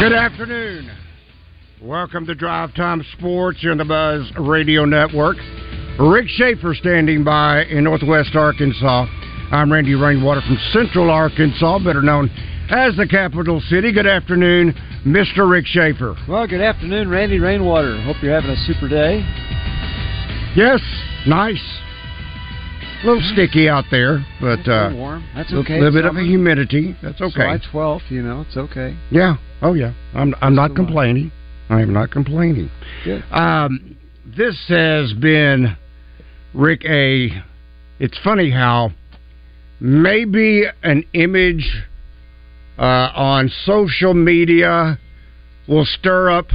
[0.00, 0.90] Good afternoon.
[1.82, 5.36] Welcome to Drive Time Sports here on the Buzz Radio Network.
[6.00, 9.04] Rick Schaefer standing by in Northwest Arkansas.
[9.52, 12.30] I'm Randy Rainwater from Central Arkansas, better known
[12.70, 13.92] as the capital city.
[13.92, 14.72] Good afternoon,
[15.04, 15.48] Mr.
[15.48, 16.16] Rick Schaefer.
[16.26, 18.00] Well, good afternoon, Randy Rainwater.
[18.00, 19.18] Hope you're having a super day.
[20.56, 20.80] Yes,
[21.26, 21.62] nice.
[23.02, 25.28] A little sticky out there, but uh, warm.
[25.34, 25.74] That's okay.
[25.76, 26.96] a little bit of a humidity.
[27.02, 27.34] That's okay.
[27.34, 28.96] July 12th, you know, it's okay.
[29.10, 29.36] Yeah.
[29.62, 29.92] Oh yeah.
[30.14, 31.32] I'm I'm not complaining.
[31.68, 32.70] I am not complaining.
[33.04, 33.22] Good.
[33.30, 33.96] Um,
[34.36, 35.76] this has been
[36.54, 37.30] Rick a.
[37.98, 38.90] It's funny how
[39.78, 41.70] maybe an image
[42.78, 44.98] uh, on social media
[45.68, 46.46] will stir up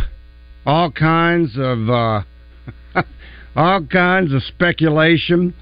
[0.65, 2.21] all kinds of uh,
[3.55, 5.53] all kinds of speculation.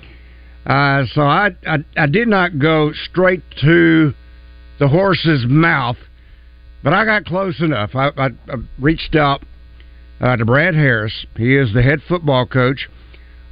[0.66, 4.14] Uh, so I, I I did not go straight to
[4.80, 5.98] the horse's mouth,
[6.84, 7.92] but I got close enough.
[7.96, 9.44] I, I, I reached out
[10.20, 11.26] uh, to Brad Harris.
[11.38, 12.90] He is the head football coach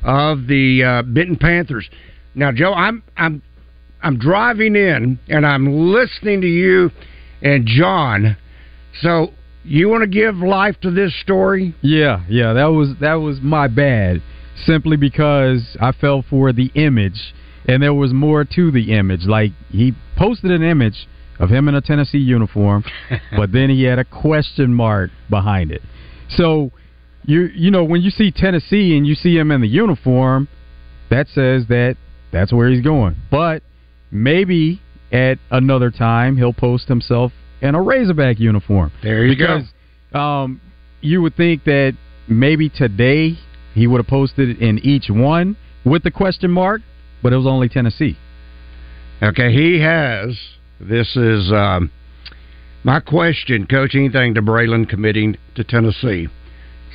[0.04, 1.90] of the uh, Benton Panthers.
[2.36, 3.42] Now, Joe, I'm I'm
[4.02, 6.92] I'm driving in and I'm listening to you
[7.42, 8.38] and John.
[9.02, 9.32] So
[9.64, 11.76] you want to give life to this story?
[11.82, 14.22] Yeah, yeah, that was that was my bad.
[14.66, 17.34] Simply because I fell for the image,
[17.68, 19.26] and there was more to the image.
[19.26, 21.08] Like he posted an image
[21.42, 22.84] of him in a Tennessee uniform,
[23.36, 25.82] but then he had a question mark behind it.
[26.30, 26.72] So
[27.24, 30.48] you you know when you see Tennessee and you see him in the uniform,
[31.10, 31.98] that says that
[32.32, 33.16] that's where he's going.
[33.30, 33.64] But
[34.12, 34.82] maybe
[35.12, 37.32] at another time he'll post himself
[37.62, 39.66] in a Razorback uniform There you because
[40.14, 40.62] um,
[41.02, 41.96] you would think that
[42.28, 43.38] maybe today
[43.74, 46.82] he would have posted in each one with the question mark,
[47.22, 48.18] but it was only Tennessee.
[49.22, 50.38] Okay, he has.
[50.82, 51.92] This is um,
[52.84, 53.94] my question, Coach.
[53.94, 56.28] Anything to Braylen committing to Tennessee?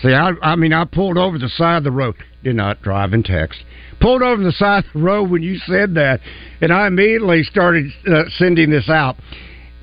[0.03, 2.17] See, I, I mean, I pulled over the side of the road.
[2.43, 3.63] Did not drive and text.
[4.01, 6.21] Pulled over the side of the road when you said that,
[6.61, 9.17] and I immediately started uh, sending this out.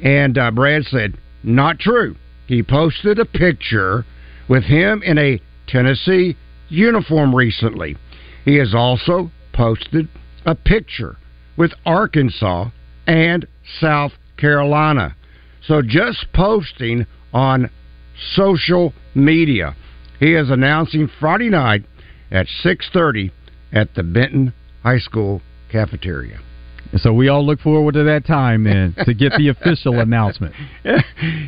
[0.03, 4.05] And uh, Brad said, "Not true." He posted a picture
[4.49, 6.35] with him in a Tennessee
[6.67, 7.95] uniform recently.
[8.43, 10.09] He has also posted
[10.45, 11.15] a picture
[11.55, 12.69] with Arkansas
[13.07, 13.47] and
[13.79, 15.15] South Carolina.
[15.67, 17.69] So just posting on
[18.33, 19.75] social media.
[20.19, 21.83] He is announcing Friday night
[22.31, 23.31] at 6:30
[23.71, 24.53] at the Benton
[24.83, 25.41] High School
[25.71, 26.39] cafeteria.
[26.97, 30.53] So we all look forward to that time then to get the official announcement.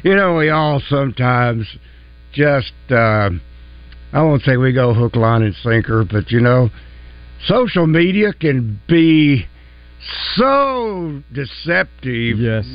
[0.04, 1.68] you know, we all sometimes
[2.34, 3.30] just uh,
[4.12, 6.70] I won't say we go hook, line, and sinker, but you know,
[7.46, 9.46] social media can be
[10.36, 12.66] so deceptive Yes.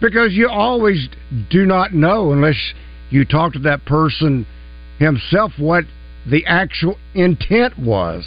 [0.00, 1.08] because you always
[1.50, 2.56] do not know unless
[3.10, 4.46] you talk to that person
[4.98, 5.84] himself what
[6.26, 8.24] the actual intent was.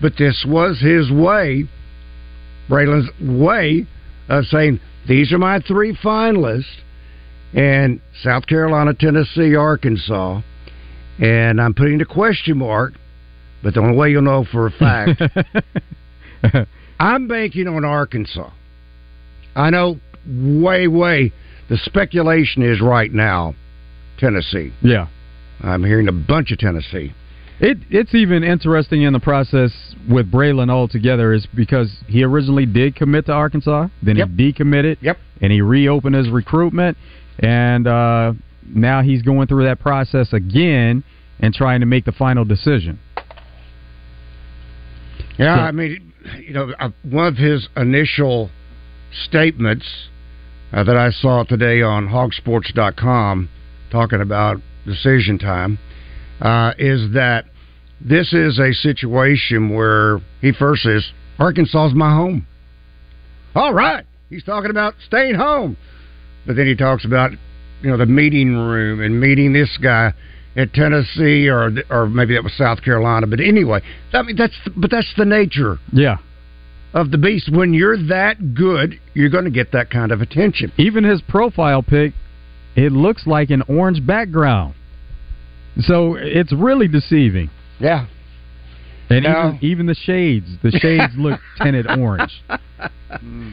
[0.00, 1.68] But this was his way,
[2.68, 3.86] Braylen's way
[4.28, 6.64] of saying, these are my three finalists,
[7.54, 10.40] and South Carolina, Tennessee, Arkansas.
[11.18, 12.94] And I'm putting a question mark,
[13.62, 15.20] but the only way you'll know for a fact,
[17.00, 18.50] I'm banking on Arkansas.
[19.56, 19.98] I know
[20.28, 21.32] way, way
[21.68, 23.54] the speculation is right now
[24.18, 24.72] Tennessee.
[24.82, 25.08] yeah.
[25.62, 27.12] I'm hearing a bunch of Tennessee.
[27.58, 29.72] It it's even interesting in the process
[30.08, 34.28] with Braylen altogether is because he originally did commit to Arkansas, then Yep.
[34.36, 35.18] he decommitted, Yep.
[35.42, 36.96] and he reopened his recruitment,
[37.40, 38.32] and uh,
[38.66, 41.02] now he's going through that process again
[41.40, 42.98] and trying to make the final decision.
[45.40, 48.50] Yeah, I mean, you know, uh, one of his initial
[49.24, 49.86] statements
[50.70, 53.48] uh, that I saw today on hogsports.com
[53.90, 55.78] talking about decision time
[56.42, 57.46] uh, is that
[58.02, 62.46] this is a situation where he first says, Arkansas is my home.
[63.54, 64.04] All right.
[64.28, 65.76] He's talking about staying home.
[66.46, 67.32] But then he talks about,
[67.80, 70.12] you know, the meeting room and meeting this guy
[70.56, 73.26] at Tennessee or or maybe that was South Carolina.
[73.26, 73.82] But anyway,
[74.12, 75.78] I mean that's but that's the nature.
[75.92, 76.18] Yeah.
[76.92, 80.72] Of the beast, when you're that good, you're going to get that kind of attention.
[80.76, 82.14] Even his profile pic,
[82.74, 84.74] it looks like an orange background,
[85.82, 87.48] so it's really deceiving.
[87.78, 88.06] Yeah,
[89.10, 92.42] and even, even the shades, the shades look tinted orange.
[93.10, 93.50] Hmm.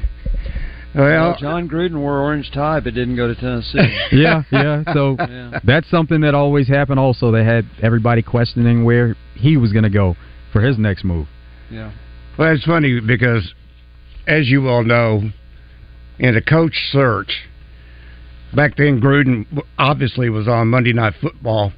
[0.97, 3.77] Well, well, Jon Gruden wore orange tie but didn't go to Tennessee.
[4.11, 4.83] yeah, yeah.
[4.93, 5.59] So yeah.
[5.63, 6.99] that's something that always happened.
[6.99, 10.15] Also, they had everybody questioning where he was going to go
[10.51, 11.27] for his next move.
[11.69, 11.91] Yeah.
[12.37, 13.53] Well, it's funny because,
[14.27, 15.21] as you all know,
[16.19, 17.31] in the coach search,
[18.55, 19.45] back then Gruden
[19.77, 21.73] obviously was on Monday Night Football,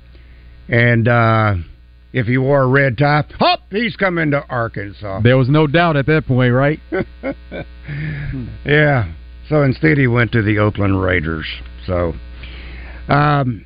[0.69, 1.55] and uh,
[2.13, 5.21] if he wore a red tie, hop, he's coming to Arkansas.
[5.21, 6.79] There was no doubt at that point, right?
[8.65, 9.13] yeah.
[9.47, 11.45] So instead, he went to the Oakland Raiders.
[11.87, 12.13] So,
[13.07, 13.65] um,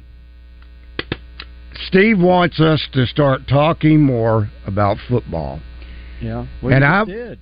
[1.88, 5.60] Steve wants us to start talking more about football.
[6.22, 7.40] Yeah, well, and I did.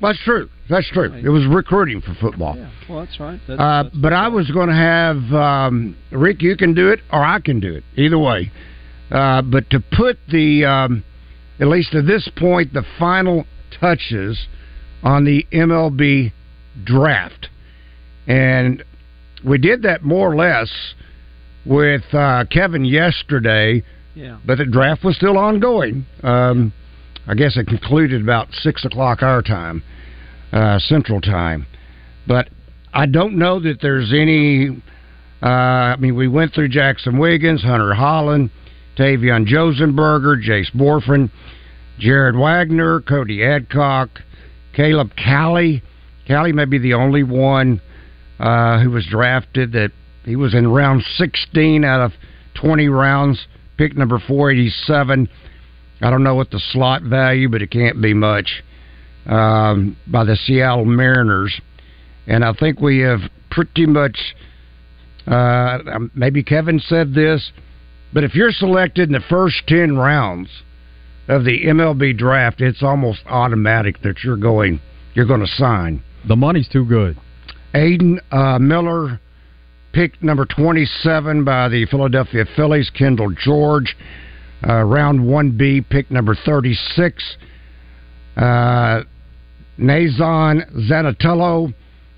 [0.00, 0.50] That's true.
[0.68, 1.12] That's true.
[1.12, 2.56] It was recruiting for football.
[2.56, 3.40] Yeah, well, that's right.
[3.46, 6.42] That's, uh, that's but I was going to have um, Rick.
[6.42, 7.84] You can do it, or I can do it.
[7.96, 8.50] Either way.
[9.10, 11.04] Uh, but to put the, um,
[11.60, 13.46] at least at this point, the final
[13.80, 14.46] touches
[15.02, 16.32] on the MLB
[16.84, 17.48] draft.
[18.26, 18.82] And
[19.44, 20.70] we did that more or less
[21.64, 23.82] with uh, Kevin yesterday,
[24.14, 24.38] yeah.
[24.44, 26.06] but the draft was still ongoing.
[26.22, 26.72] Um,
[27.26, 29.82] I guess it concluded about 6 o'clock our time,
[30.52, 31.66] uh, Central Time.
[32.26, 32.48] But
[32.92, 34.82] I don't know that there's any.
[35.42, 38.50] Uh, I mean, we went through Jackson Wiggins, Hunter Hollan,
[38.96, 41.30] Tavian Josenberger, Jace Bohrofen,
[41.98, 44.20] Jared Wegner, Cody Adcock,
[44.74, 45.82] Caleb Cali.
[46.26, 47.80] Cali may be the only one
[48.38, 49.90] uh, who was drafted that
[50.24, 52.12] he was in round 16 out of
[52.54, 53.46] 20 rounds,
[53.76, 55.28] pick number 487.
[56.00, 58.62] I don't know what the slot value, but it can't be much
[59.26, 61.60] um, by the Seattle Mariners.
[62.26, 63.20] And I think we have
[63.50, 64.18] pretty much,
[65.26, 65.78] uh,
[66.14, 67.52] maybe Kevin said this,
[68.14, 70.48] but if you're selected in the first 10 rounds
[71.28, 74.80] of the MLB draft, it's almost automatic that you're going
[75.14, 76.02] you're going to sign.
[76.26, 77.18] The money's too good.
[77.74, 79.20] Aidan uh, Miller,
[79.92, 82.90] pick number 27 by the Philadelphia Phillies.
[82.90, 83.96] Kendall George,
[84.66, 87.36] uh, round 1B, pick number 36.
[88.36, 89.02] Uh,
[89.78, 91.72] Nazzan Zanetello,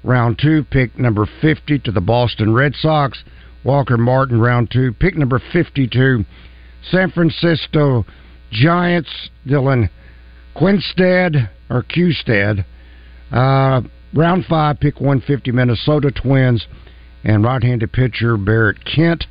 [0.05, 3.23] round 2, pick number 50 to the Boston Red Sox.
[3.67, 4.93] Walker Martin, round two.
[4.93, 6.25] Pick number 52,
[6.91, 8.07] San Francisco
[8.53, 9.11] Giants,
[9.47, 9.91] Dylan
[10.55, 12.65] Quinstead, or Qstead.
[13.33, 13.83] Uh,
[14.15, 16.65] round five, pick 150, Minnesota Twins,
[17.25, 19.25] and right handed pitcher Barrett Kent.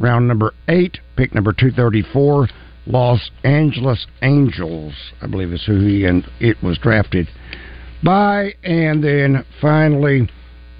[0.00, 2.48] Round number eight, pick number 234,
[2.86, 7.28] Los Angeles Angels, I believe is who he and it was drafted
[8.02, 8.54] by.
[8.64, 10.28] And then finally,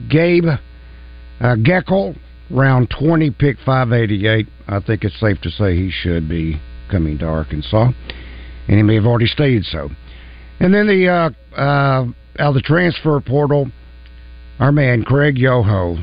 [0.09, 2.17] Gabe uh, Gaeckle,
[2.53, 4.47] round 20, pick 588.
[4.69, 7.91] I think it's safe to say he should be coming to Arkansas,
[8.69, 9.89] and he may have already stated so.
[10.61, 12.05] And then the uh, uh,
[12.39, 13.71] out of the transfer portal,
[14.61, 15.97] our man Craig Yoho,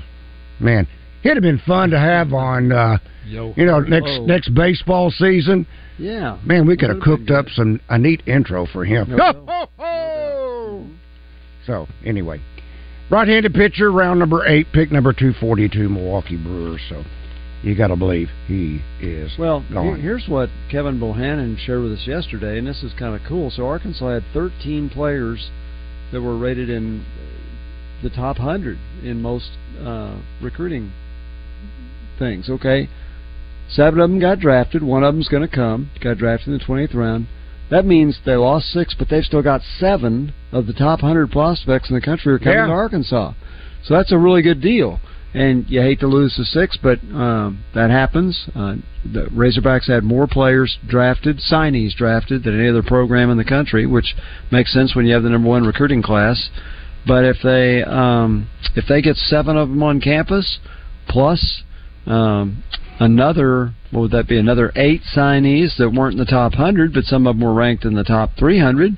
[0.60, 0.88] man,
[1.24, 2.72] it'd have been fun to have on.
[2.72, 4.26] Uh, Yo, you know, next oh.
[4.26, 5.68] next baseball season.
[5.98, 9.16] Yeah, man, we could have cooked up some a neat intro for him.
[9.16, 9.70] No, no.
[9.78, 10.88] No,
[11.68, 12.42] so anyway,
[13.10, 16.82] Right-handed pitcher, round number eight, pick number two forty-two, Milwaukee Brewers.
[16.90, 17.04] So
[17.64, 19.66] you got to believe he is well.
[19.72, 20.00] Gone.
[20.00, 23.50] Here's what Kevin Bohannon shared with us yesterday, and this is kind of cool.
[23.50, 25.50] So Arkansas had 13 players
[26.12, 27.04] that were rated in
[28.04, 29.50] the top hundred in most
[29.84, 30.92] uh, recruiting
[32.20, 32.48] things.
[32.48, 32.90] Okay,
[33.70, 34.84] seven of them got drafted.
[34.84, 35.90] One of them's going to come.
[36.00, 37.28] Got drafted in the 20th round.
[37.70, 41.90] That means they lost six, but they've still got seven of the top 100 prospects
[41.90, 42.66] in the country are coming yeah.
[42.66, 43.34] to Arkansas.
[43.84, 45.00] So that's a really good deal.
[45.34, 48.50] And you hate to lose the six, but um, that happens.
[48.56, 53.46] Uh, the Razorbacks had more players drafted, signees drafted, than any other program in the
[53.46, 54.16] country, which
[54.52, 56.50] makes sense when you have the number one recruiting class.
[57.06, 60.60] But if they um, if they get seven of them on campus,
[61.08, 61.62] plus
[62.08, 62.64] um,
[63.00, 64.38] another what would that be?
[64.38, 67.86] Another eight signees that weren't in the top hundred, but some of them were ranked
[67.86, 68.98] in the top three hundred.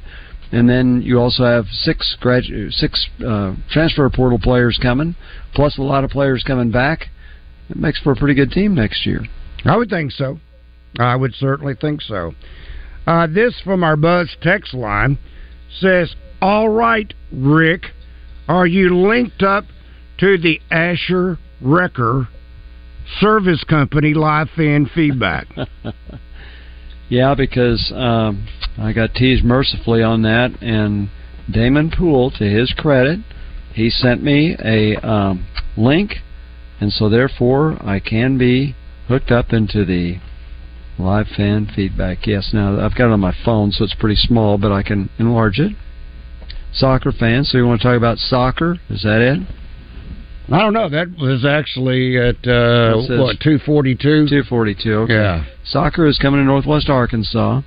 [0.51, 5.15] and then you also have six gradu- six uh, transfer portal players coming,
[5.53, 7.07] plus a lot of players coming back.
[7.69, 9.25] It makes for a pretty good team next year.
[9.63, 10.39] I would think so.
[10.99, 12.33] I would certainly think so.
[13.07, 15.17] Uh, this from our Buzz text line
[15.79, 17.91] says, "All right, Rick,
[18.49, 19.63] are you linked up
[20.17, 22.27] to the Asher Wrecker
[23.19, 25.47] Service Company live fan feedback?"
[27.09, 31.09] yeah, because um, I got teased mercifully on that, and
[31.49, 33.19] Damon Poole, to his credit,
[33.73, 35.45] he sent me a um,
[35.77, 36.15] link,
[36.79, 38.75] and so therefore I can be
[39.07, 40.19] hooked up into the
[40.97, 42.27] live fan feedback.
[42.27, 45.09] Yes, now I've got it on my phone, so it's pretty small, but I can
[45.17, 45.73] enlarge it.
[46.73, 48.77] Soccer fans, so you want to talk about soccer?
[48.89, 49.39] Is that it?
[50.49, 50.89] I don't know.
[50.89, 54.27] That was actually at uh, what two forty two.
[54.27, 54.99] Two forty two.
[54.99, 55.13] Okay.
[55.13, 55.45] Yeah.
[55.65, 57.61] Soccer is coming to Northwest Arkansas.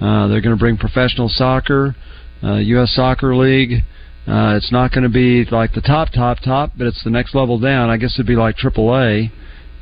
[0.00, 1.94] Uh, they're going to bring professional soccer,
[2.42, 2.92] uh, U.S.
[2.94, 3.84] Soccer League.
[4.26, 7.34] Uh, it's not going to be like the top, top, top, but it's the next
[7.34, 7.88] level down.
[7.90, 9.30] I guess it'd be like AAA,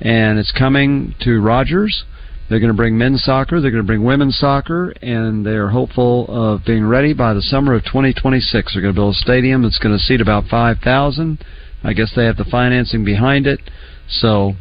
[0.00, 2.04] and it's coming to Rogers.
[2.49, 3.60] They're going to bring men's soccer.
[3.60, 7.42] They're going to bring women's soccer, and they are hopeful of being ready by the
[7.42, 8.72] summer of 2026.
[8.72, 11.38] They're going to build a stadium that's going to seat about 5,000.
[11.82, 13.60] I guess they have the financing behind it.
[14.08, 14.54] So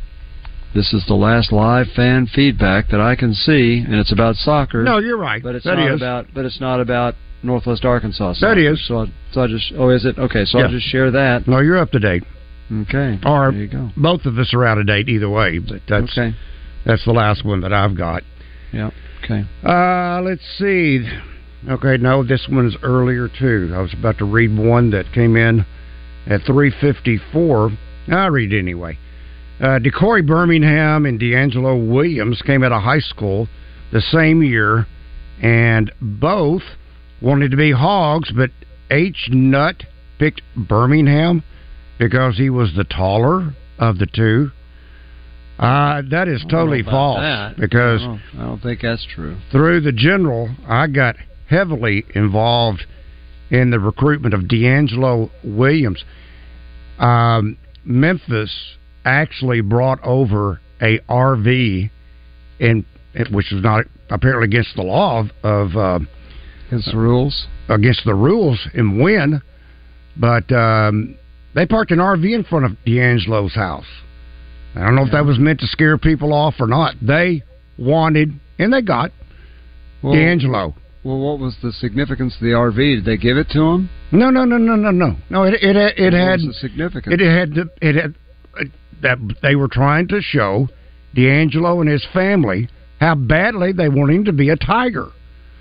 [0.74, 4.84] this is the last live fan feedback that I can see, and it's about soccer.
[4.84, 5.42] No, you're right.
[5.42, 6.00] But it's that not is.
[6.00, 6.28] about.
[6.34, 8.34] But it's not about Northwest Arkansas.
[8.34, 8.56] Soccer.
[8.56, 8.88] That is.
[8.88, 9.74] So, I, so I just.
[9.78, 10.18] Oh, is it?
[10.18, 10.46] Okay.
[10.46, 10.66] So Yeah.
[10.66, 11.48] I'll just share that.
[11.48, 12.24] No, you're up to date.
[12.72, 13.20] Okay.
[13.26, 13.90] Or there you go.
[13.98, 15.58] both of us are out of date either way.
[15.60, 16.36] But that's Okay.
[16.86, 18.22] that's the last one that I've got.
[18.72, 18.92] Yeah.
[19.24, 19.44] Okay.
[19.66, 21.04] Uh, let's see.
[21.68, 23.74] Okay, no, this one's earlier too.
[23.76, 25.66] I was about to read one that came in
[26.28, 27.78] at 3:54.
[28.12, 28.98] I'll read anyway.
[29.60, 33.48] Uh, DeCori Birmingham and DeAngelo Williams came out of high school
[33.92, 34.88] the same year,
[35.42, 36.64] and both
[37.22, 38.52] wanted to be Hogs, but
[38.90, 39.28] H.
[39.32, 39.84] Nutt
[40.18, 41.44] picked Birmingham
[41.98, 44.52] because he was the taller of the two.
[45.60, 47.58] Uh, that is totally false that.
[47.58, 49.36] because I don't, I don't think that's true.
[49.52, 51.18] through the general, I got
[51.50, 52.86] heavily involved
[53.52, 56.04] in the recruitment of DeAngelo Williams.
[57.00, 58.54] Um, Memphis
[59.06, 61.90] actually brought over a RV,
[62.60, 62.86] in
[63.32, 66.00] which was not apparently against the law of, of uh,
[66.68, 67.48] Against the rules.
[67.68, 69.42] against the rules in Wynne,
[70.16, 71.16] but um,
[71.56, 73.88] they parked an RV in front of DeAngelo's house.
[74.76, 76.94] I don't know if that was meant to scare people off or not.
[77.02, 77.42] They
[77.78, 79.12] wanted, and they got
[80.04, 80.76] Well, DeAngelo.
[81.10, 82.98] Well, what was the significance of the RV?
[82.98, 83.90] Did they give it to him?
[84.12, 85.16] No, no, no, no, no, no.
[85.32, 87.16] No, it it it, it had the significance.
[87.20, 88.16] it had it had
[88.54, 88.66] uh,
[89.02, 90.70] that they were trying to show
[91.18, 95.08] DeAngelo and his family how badly they want him to be a tiger.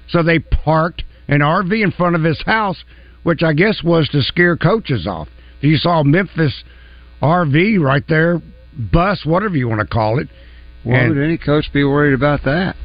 [0.09, 2.85] So they parked an RV in front of his house,
[3.23, 5.29] which I guess was to scare coaches off.
[5.63, 6.63] You saw Memphis
[7.23, 8.43] RV right there,
[8.93, 10.29] bus, whatever you want to call it.
[10.83, 12.77] Why and- would any coach be worried about that?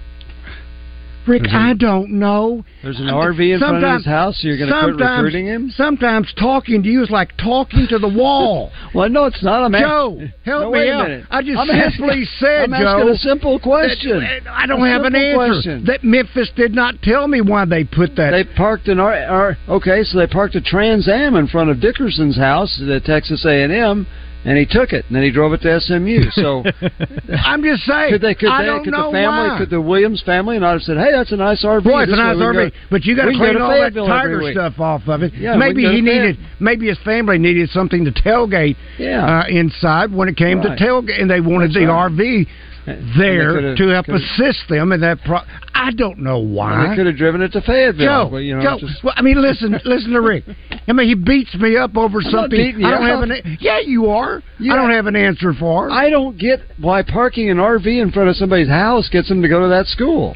[1.26, 2.64] Rick, a- I don't know.
[2.84, 5.18] There's an Uh, RV in front of his house, so you're going to quit sometimes-
[5.24, 5.72] recruiting him?
[5.72, 8.72] Sometimes talking to you is like talking to the wall.
[8.94, 9.64] Well, no, it's not.
[9.64, 11.08] I'm Joe, help no, me wait a out.
[11.08, 11.26] minute.
[11.32, 14.20] I just I'm simply asking, said, I'm asking Joe, a simple question.
[14.20, 15.54] that- I don't A have an simple answer.
[15.54, 15.86] question.
[15.86, 18.32] That Memphis did not tell me why they put that.
[18.32, 19.58] They parked an R, R.
[19.68, 24.06] Okay, so they parked a Trans Am in front of Dickerson's house at Texas A&M,
[24.46, 26.30] and he took it, and then he drove it to SMU.
[26.32, 26.64] So
[27.46, 28.12] I'm just saying.
[28.12, 28.36] could they?
[28.36, 28.66] Could I they?
[28.68, 29.50] don't could know the family?
[29.50, 29.58] why.
[29.58, 31.84] Could the Williams family not have said, "Hey, that's a nice RV.
[31.84, 34.80] Boy, it's a nice RV, go- but you got to clean all that tiger stuff
[34.80, 35.34] off of it.
[35.34, 39.26] Yeah, maybe he needed, maybe his family needed something to tailgate Yeah.
[39.42, 40.78] uh, inside when it came Right.
[40.78, 42.12] to tailgate, and they wanted That's the right.
[42.12, 42.48] RV
[42.86, 45.20] there to help assist them in that.
[45.24, 45.42] Pro-
[45.74, 46.90] I don't know why.
[46.90, 48.06] They could have driven it to Fayetteville.
[48.26, 48.78] Joe, Well, you know, Joe.
[48.80, 50.44] just- Well, I mean, listen, listen to Rick.
[50.88, 52.84] I mean, he beats me up over not something.
[52.84, 53.58] I don't have an.
[53.60, 54.42] Yeah, you are.
[54.60, 54.74] Yeah.
[54.74, 55.90] I don't have an answer for.
[55.90, 59.48] I don't get why parking an RV in front of somebody's house gets them to
[59.48, 60.36] go to that school.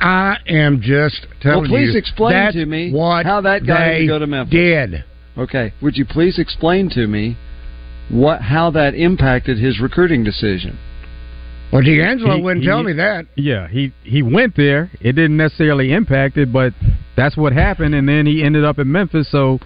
[0.00, 1.72] I am just telling you.
[1.72, 1.98] Well, please you.
[1.98, 4.50] explain to me what how that him to go to Memphis.
[4.52, 5.04] Did
[5.38, 7.36] Okay, would you please explain to me
[8.10, 10.78] what how that impacted his recruiting decision?
[11.72, 13.26] Well, DeAngelo He- wouldn't he- tell me that.
[13.34, 14.90] Yeah, he he went there.
[15.00, 16.74] It didn't necessarily impact it, but
[17.16, 19.28] that's what happened, and then he ended up in Memphis.
[19.30, 19.58] So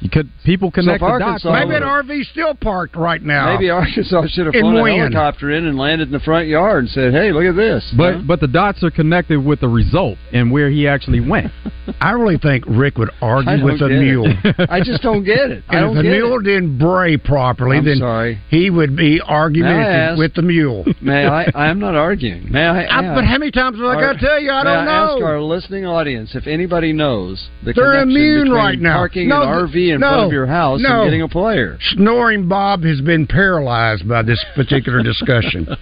[0.00, 1.44] You could people connect So if the dots.
[1.46, 2.02] Arkansas- all Maybe an over.
[2.02, 3.52] RV still parked right now.
[3.54, 6.80] Maybe Arkansas should have And flown a helicopter in and landed in the front yard
[6.84, 8.20] and said, "Hey, look at this." But Huh?
[8.26, 11.50] but the dots are connected with the result and where he actually went.
[12.02, 14.00] I really think Rick would argue with a get it.
[14.00, 14.32] mule.
[14.68, 15.62] I just don't get it.
[15.70, 16.44] I And don't if the mule it.
[16.44, 18.38] didn't bray properly, I'm then sorry.
[18.50, 20.84] he would be May I argumentative with the mule.
[21.00, 21.50] May I?
[21.54, 22.50] I am not arguing.
[22.50, 22.84] May I?
[22.84, 24.50] I- but how many times have I got to tell you?
[24.50, 25.26] I may don't I ask know.
[25.26, 28.96] our listening audience if anybody knows the They're connection immune between right now.
[28.96, 31.02] parking No, an RV in no, front of your house no.
[31.02, 31.78] and getting a player.
[31.92, 35.68] Snoring Bob has been paralyzed by this particular discussion.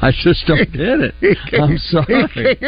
[0.00, 1.14] I just don't get it.
[1.60, 2.58] I'm sorry.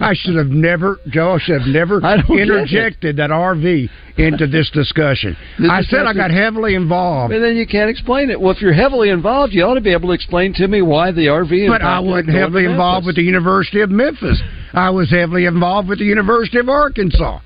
[0.00, 1.32] I should have never, Joe.
[1.34, 2.50] I should have never I don't get it.
[2.50, 5.36] interjected that RV into this discussion.
[5.58, 8.40] This I said I got heavily involved, And then you can't explain it.
[8.40, 11.12] Well, if you're heavily involved, you ought to be able to explain to me why
[11.12, 11.68] the RV.
[11.68, 14.40] but I wasn't heavily involved with the University of Memphis.
[14.72, 17.40] I was heavily involved with the University of Arkansas.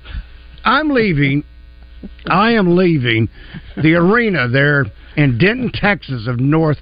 [0.63, 1.43] I'm leaving.
[2.27, 3.29] I am leaving
[3.81, 6.77] the arena there in Denton, Texas, of North,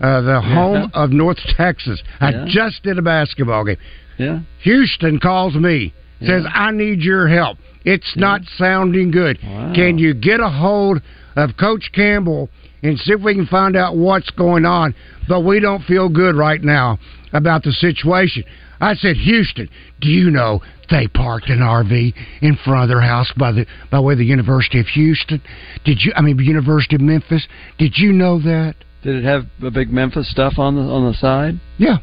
[0.00, 2.02] uh, the home of North Texas.
[2.20, 2.44] I Yeah.
[2.48, 3.76] just did a basketball game.
[4.16, 4.40] Yeah.
[4.60, 6.50] Houston calls me, says, Yeah.
[6.54, 7.58] I need your help.
[7.84, 9.38] It's not sounding good.
[9.42, 9.72] Wow.
[9.74, 11.00] Can you get a hold
[11.36, 12.50] of Coach Campbell
[12.82, 14.94] and see if we can find out what's going on?
[15.28, 16.98] But we don't feel good right now
[17.32, 18.42] about the situation.
[18.80, 19.68] I said, Houston,
[20.00, 24.00] do you know they parked an RV in front of their house by the by
[24.00, 25.42] way of the University of Houston?
[25.84, 26.12] Did you?
[26.16, 27.46] I mean, University of Memphis.
[27.78, 28.76] Did you know that?
[29.02, 31.60] Did it have a big Memphis stuff on the on the side?
[31.78, 31.98] Yeah,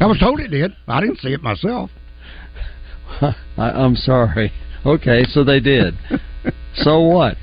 [0.00, 0.72] I was told it did.
[0.86, 1.90] I didn't see it myself.
[3.20, 4.52] I, I'm sorry.
[4.84, 5.94] Okay, so they did.
[6.76, 7.36] so what?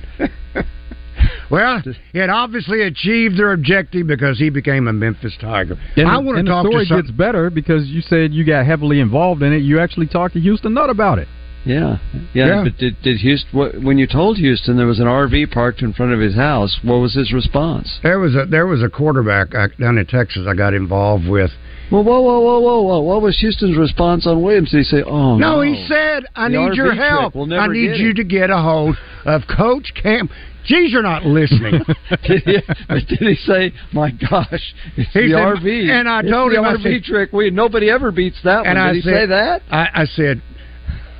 [1.50, 1.81] Well,
[2.13, 5.77] it obviously achieved their objective because he became a Memphis Tiger.
[5.95, 8.33] And, I want and to the talk story to some, gets better because you said
[8.33, 9.59] you got heavily involved in it.
[9.59, 11.27] You actually talked to Houston Nutt about it.
[11.65, 11.97] Yeah,
[12.33, 12.47] yeah.
[12.47, 12.63] Yeah.
[12.65, 15.93] But did did Houston what, when you told Houston there was an RV parked in
[15.93, 16.77] front of his house?
[16.83, 18.00] What was his response?
[18.03, 21.51] There was a there was a quarterback uh, down in Texas I got involved with.
[21.93, 23.00] Well, whoa, whoa, whoa, whoa, whoa!
[23.01, 24.71] What was Houston's response on Williams?
[24.71, 25.62] Did he say, "Oh No, no"?
[25.62, 27.00] he said, "I The need your RV trick.
[27.07, 27.35] help.
[27.35, 30.31] We'll I need you it." to get a hold of Coach Camp."
[30.65, 31.83] Geez, you're not listening.
[32.25, 35.89] did, he, did he say, "My gosh, it's He the said- RV"?
[35.91, 37.31] and I told the him, I RV said- trick.
[37.31, 38.88] We nobody ever beats that And one.
[38.89, 39.62] I Did he said- say that?
[39.69, 40.41] I, I said,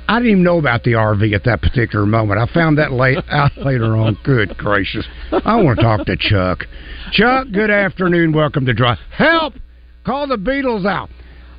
[0.08, 2.40] I didn't even know about the RV at that particular moment.
[2.40, 4.18] I found that late out later on.
[4.24, 5.06] Good gracious!
[5.30, 6.64] I want to talk to Chuck.
[7.12, 8.32] Chuck, good afternoon.
[8.32, 8.98] Welcome to Drive.
[9.16, 9.54] Help!
[10.04, 11.08] Call the Beatles out.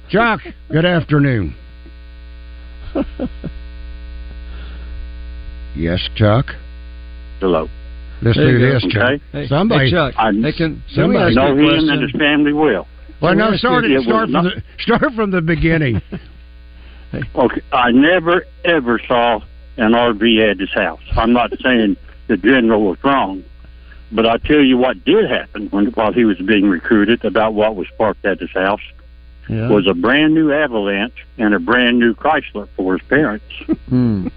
[0.10, 1.56] Chuck, good afternoon.
[5.76, 6.46] Yes, Chuck.
[7.40, 7.68] Hello.
[8.22, 8.74] Let's There do you go.
[8.74, 9.02] this, Chuck.
[9.04, 9.24] Okay.
[9.32, 9.86] Hey, Somebody.
[9.86, 10.14] hey, Chuck.
[10.18, 10.82] I- they can.
[10.94, 11.90] Somebody ask you know him question.
[11.90, 12.88] and his family well.
[13.22, 16.02] well, So no, let's start, it, it start from not- the start from the beginning.
[17.36, 19.40] Okay, I never ever saw
[19.78, 21.02] an RV at his house.
[21.16, 23.44] I'm not saying the general was wrong,
[24.12, 27.76] but I tell you what did happen when while he was being recruited about what
[27.76, 28.82] was parked at his house
[29.50, 29.70] Yeah.
[29.70, 33.46] was a brand new Avalanche and a brand new Chrysler for his parents.
[33.90, 34.28] Hmm.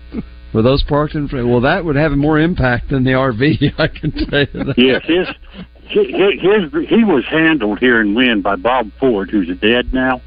[0.54, 1.46] Were those parked in front?
[1.48, 3.74] Well, that would have more impact than the RV.
[3.78, 4.74] I can tell you that.
[4.78, 5.28] yes, his
[5.88, 6.06] his,
[6.40, 10.20] his he was handled here in Wynne by Bob Ford, who's dead now.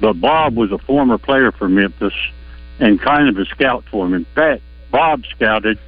[0.00, 2.12] But Bob was a former player for Memphis
[2.78, 4.14] and kind of a scout for him.
[4.14, 5.78] In fact, Bob scouted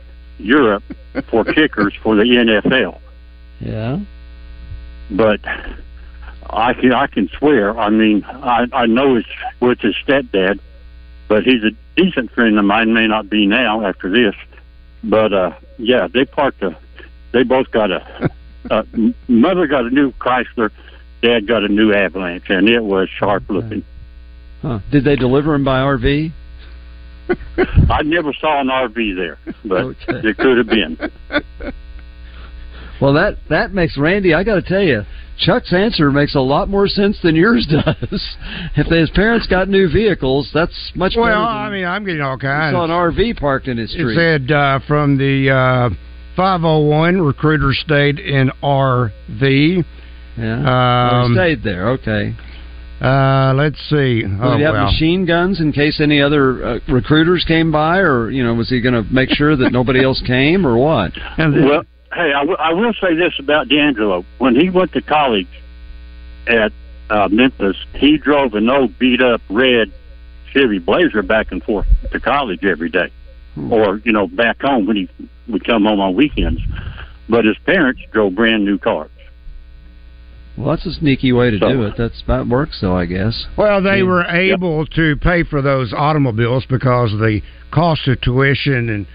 [0.42, 0.84] Europe
[1.28, 2.98] for kickers for the NFL.
[3.60, 4.00] Yeah.
[5.10, 5.40] But
[6.48, 7.78] I can I can swear.
[7.78, 9.28] I mean, I I know it's
[9.60, 10.60] with his stepdad,
[11.28, 12.92] but he's a decent friend of mine.
[12.94, 14.34] May not be now after this,
[15.04, 16.76] but uh yeah, they parked a.
[17.32, 18.30] They both got a.
[18.70, 18.82] uh,
[19.28, 20.70] mother got a new Chrysler,
[21.22, 23.84] dad got a new Avalanche, and it was sharp looking.
[24.60, 24.78] Huh.
[24.90, 26.32] Did they deliver him by RV?
[27.90, 30.28] I never saw an RV there, but Okay.
[30.28, 30.98] it could have been.
[33.00, 34.32] Well, that that makes Randy.
[34.34, 35.02] I got to tell you,
[35.38, 38.36] Chuck's answer makes a lot more sense than yours does.
[38.76, 41.22] if his parents got new vehicles, that's much better.
[41.22, 42.74] well, than I mean, I'm getting all kinds.
[42.74, 44.16] saw an RV parked in his street.
[44.16, 45.90] It said uh, from the uh,
[46.36, 49.84] 501, recruiter stayed in RV.
[50.38, 50.62] yeah.
[50.62, 50.68] Well,
[51.24, 51.88] Um, he stayed there.
[51.90, 52.34] Okay.
[53.02, 54.22] Uh, let's see.
[54.22, 54.84] Did Oh, he have well.
[54.92, 58.80] machine guns in case any other uh, recruiters came by, or you know, was he
[58.80, 61.12] going to make sure that nobody else came, or what?
[61.36, 61.82] And then- Well,
[62.14, 64.24] hey, I, w- I will say this about DeAngelo.
[64.38, 65.48] When he went to college
[66.46, 66.70] at
[67.10, 69.90] uh, Memphis, he drove an old beat up red
[70.52, 73.10] Chevy Blazer back and forth to college every day,
[73.70, 75.08] or you know, back home when he
[75.48, 76.60] would come home on weekends.
[77.28, 79.10] But his parents drove brand new cars.
[80.56, 81.94] Well, that's a sneaky way to So- do it.
[81.96, 83.46] That's that works, though, I guess.
[83.56, 84.02] well, they Yeah.
[84.04, 89.06] were able to pay for those automobiles because of the cost of tuition and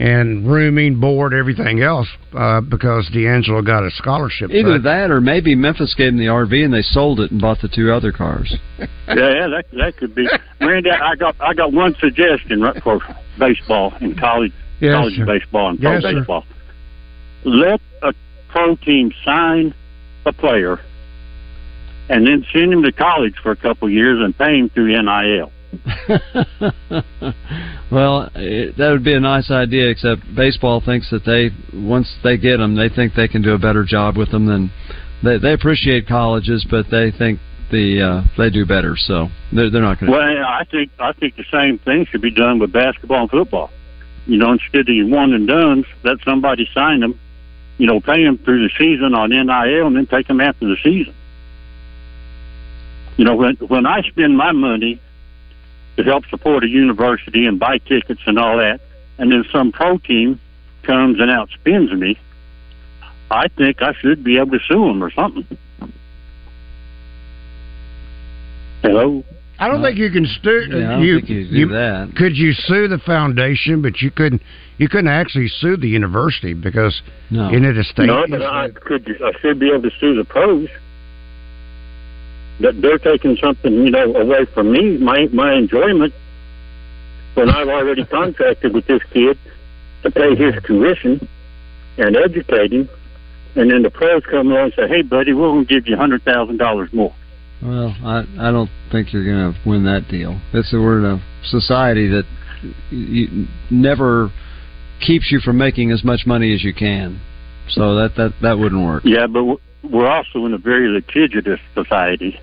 [0.00, 4.48] and rooming, board, everything else uh, because DeAngelo got a scholarship.
[4.52, 7.60] Either that, or maybe Memphis gave him the RV and they sold it and bought
[7.60, 8.56] the two other cars.
[8.78, 10.28] yeah, yeah, that that could be.
[10.60, 13.00] Randy, I got I got one suggestion for
[13.40, 15.26] baseball in college yes, college sir.
[15.26, 16.44] baseball and pro yes, baseball.
[17.44, 18.12] Let a
[18.50, 19.74] pro team sign
[20.28, 20.80] a player
[22.08, 24.88] and then send him to college for a couple of years and pay him through
[24.88, 25.52] NIL.
[27.90, 29.90] well, it, that would be a nice idea.
[29.90, 33.58] Except baseball thinks that they once they get them, they think they can do a
[33.58, 34.70] better job with them than
[35.22, 35.36] they.
[35.36, 37.38] They appreciate colleges, but they think
[37.70, 38.96] the uh, they do better.
[38.96, 40.10] So they're they're not going.
[40.10, 40.18] to...
[40.18, 43.70] Well, I think I think the same thing should be done with basketball and football.
[44.24, 47.20] You know, instead of one and done, let somebody sign them.
[47.78, 50.76] You know, pay them through the season on NIL, and then take them after the
[50.82, 51.14] season.
[53.16, 55.00] You know, when when I spend my money
[55.96, 58.80] to help support a university and buy tickets and all that,
[59.18, 60.40] and then some pro team
[60.82, 62.18] comes and outspends me,
[63.30, 65.46] I think I should be able to sue them or something.
[68.82, 69.24] Hello.
[69.60, 70.66] I don't think you can sue.
[70.70, 72.12] Yeah, you, you, you that.
[72.16, 73.82] Could you sue the foundation?
[73.82, 74.42] But you couldn't.
[74.78, 77.48] You couldn't actually sue the university because no.
[77.48, 78.06] in it a state.
[78.06, 79.08] No, but I could.
[79.22, 80.68] I should be able to sue the pros
[82.60, 86.12] that they're taking something, you know, away from me, my my enjoyment,
[87.34, 89.38] when I've already contracted with this kid
[90.02, 91.26] to pay his tuition
[91.96, 92.88] and educate him,
[93.54, 95.94] and then the pros come along and say, "Hey, buddy, we're going to give you
[95.94, 97.14] a hundred thousand dollars more."
[97.62, 100.40] Well, I I don't think you're going to win that deal.
[100.52, 102.24] It's we're in a society that
[102.90, 104.30] you, never
[105.00, 107.20] keeps you from making as much money as you can.
[107.70, 109.02] So that that that wouldn't work.
[109.04, 112.38] Yeah, but we're also in a very litigious society.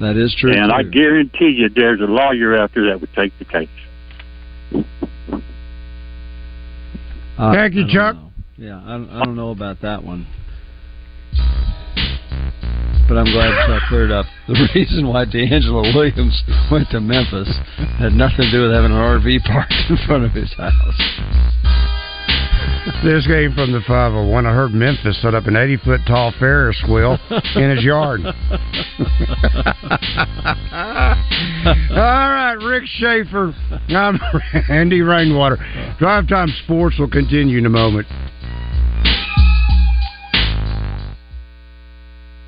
[0.00, 0.52] That is true.
[0.52, 0.74] And too.
[0.74, 3.68] I guarantee you, there's a lawyer out there that would take the case.
[7.38, 8.14] Uh, Thank you, Chuck.
[8.14, 8.32] Know.
[8.56, 10.26] Yeah, I, I don't know about that one.
[13.12, 17.46] But I'm glad Chuck cleared up the reason why DeAngelo Williams went to Memphis
[17.98, 20.72] had nothing to do with having an RV parked in front of his house.
[23.04, 24.46] This came from the 501.
[24.46, 27.16] I heard Memphis set up an 80 foot tall Ferris wheel
[27.54, 28.20] in his yard.
[28.24, 28.34] All
[31.92, 33.54] right, Rick Schaefer.
[33.88, 34.18] I'm
[34.68, 35.58] Andy Rainwater.
[35.98, 38.06] Drive Time Sports will continue in a moment.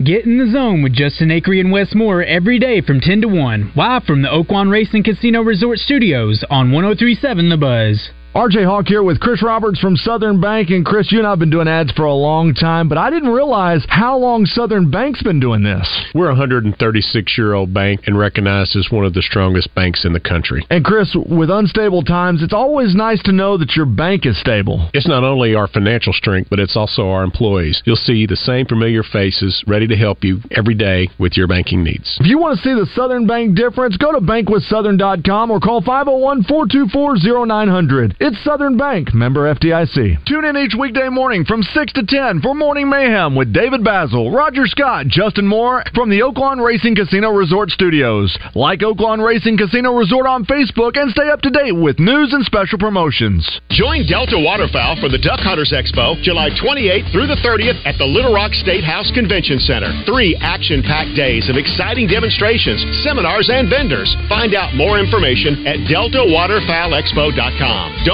[0.04, 3.28] Get in the zone with Justin Acree and Wes Moore every day from 10 to
[3.28, 8.10] 1, live from the Oaklawn Racing Casino Resort Studios on 1037 The Buzz.
[8.34, 10.70] RJ Hawk here with Chris Roberts from Southern Bank.
[10.70, 13.08] And Chris, you and I have been doing ads for a long time, but I
[13.08, 15.88] didn't realize how long Southern Bank's been doing this.
[16.16, 20.12] We're a 136 year old bank and recognized as one of the strongest banks in
[20.12, 20.66] the country.
[20.68, 24.90] And Chris, with unstable times, it's always nice to know that your bank is stable.
[24.92, 27.82] It's not only our financial strength, but it's also our employees.
[27.84, 31.84] You'll see the same familiar faces ready to help you every day with your banking
[31.84, 32.18] needs.
[32.18, 36.42] If you want to see the Southern Bank difference, go to bankwithsouthern.com or call 501
[36.42, 38.16] 424 0900.
[38.24, 40.24] It's Southern Bank, member FDIC.
[40.24, 44.32] Tune in each weekday morning from 6 to 10 for Morning Mayhem with David Basil,
[44.32, 48.32] Roger Scott, Justin Moore from the Oaklawn Racing Casino Resort Studios.
[48.54, 52.42] Like Oaklawn Racing Casino Resort on Facebook and stay up to date with news and
[52.46, 53.44] special promotions.
[53.68, 58.08] Join Delta Waterfowl for the Duck Hunters Expo July 28th through the 30th at the
[58.08, 59.92] Little Rock State House Convention Center.
[60.08, 64.16] Three action packed days of exciting demonstrations, seminars, and vendors.
[64.32, 68.06] Find out more information at deltawaterfowlexpo.com.
[68.06, 68.13] Don't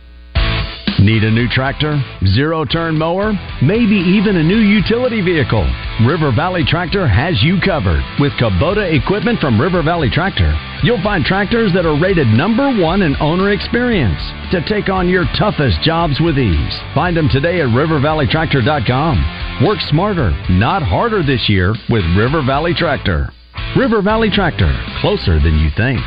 [0.99, 2.01] Need a new tractor?
[2.27, 3.33] Zero turn mower?
[3.63, 5.63] Maybe even a new utility vehicle?
[6.05, 8.03] River Valley Tractor has you covered.
[8.19, 13.01] With Kubota equipment from River Valley Tractor, you'll find tractors that are rated number one
[13.03, 16.75] in owner experience to take on your toughest jobs with ease.
[16.93, 19.65] Find them today at rivervalleytractor.com.
[19.65, 23.29] Work smarter, not harder this year with River Valley Tractor.
[23.77, 26.01] River Valley Tractor, closer than you think.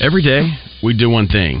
[0.00, 0.50] Every day,
[0.82, 1.60] we do one thing,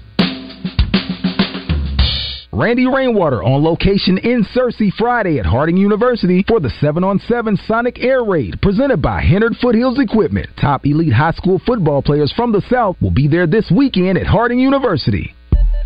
[2.53, 7.57] Randy Rainwater on location in Searcy Friday at Harding University for the 7 on 7
[7.65, 10.49] Sonic Air Raid presented by Hennard Foothills Equipment.
[10.59, 14.27] Top elite high school football players from the South will be there this weekend at
[14.27, 15.33] Harding University.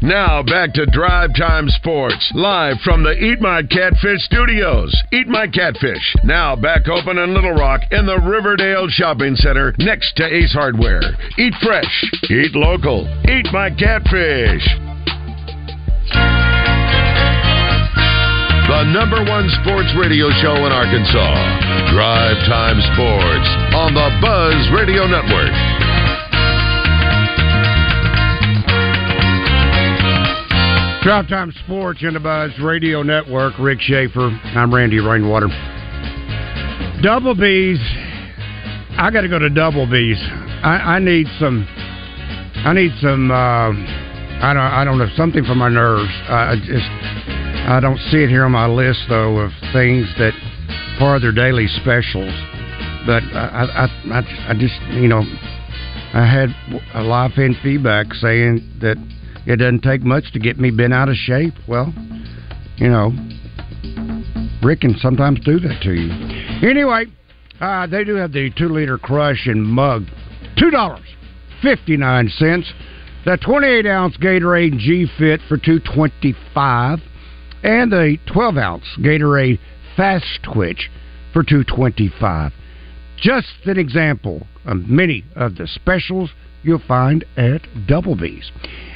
[0.01, 4.91] Now back to Drive Time Sports, live from the Eat My Catfish studios.
[5.13, 10.15] Eat My Catfish, now back open in Little Rock in the Riverdale Shopping Center next
[10.17, 11.01] to Ace Hardware.
[11.37, 14.84] Eat fresh, eat local, eat my catfish.
[18.65, 21.93] The number one sports radio show in Arkansas.
[21.93, 23.47] Drive Time Sports
[23.77, 25.53] on the Buzz Radio Network.
[31.03, 33.53] Drive Time Sports in the Buzz Radio Network.
[33.59, 34.29] Rick Schaefer.
[34.55, 35.49] I'm Randy Rainwater.
[37.03, 37.77] Double B's.
[38.97, 40.17] I got to go to Double B's.
[40.19, 41.67] I, I need some.
[42.65, 43.29] I need some.
[43.29, 43.69] Uh,
[44.41, 44.57] I don't.
[44.57, 46.09] I don't know something for my nerves.
[46.27, 47.44] I just.
[47.67, 50.33] I don't see it here on my list though of things that
[50.99, 52.33] part of their daily specials.
[53.05, 53.65] But I.
[53.75, 54.19] I.
[54.19, 54.79] I, I just.
[54.91, 55.23] You know.
[56.13, 56.49] I had
[56.93, 58.95] a live in feedback saying that
[59.45, 61.53] it doesn't take much to get me bent out of shape.
[61.67, 61.93] Well,
[62.77, 63.11] you know,
[64.63, 66.11] Rick can sometimes do that to you.
[66.67, 67.07] Anyway,
[67.59, 70.05] uh, they do have the two liter crush and mug,
[70.57, 71.05] two dollars
[71.61, 72.71] fifty nine cents.
[73.25, 76.99] The twenty eight ounce Gatorade G Fit for two twenty five,
[77.65, 79.59] and a twelve ounce Gatorade
[79.97, 80.91] Fast Twitch
[81.33, 82.53] for two twenty five.
[83.17, 86.29] Just an example of many of the specials
[86.61, 88.51] you'll find at Double B's.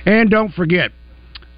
[0.05, 0.91] And don't forget,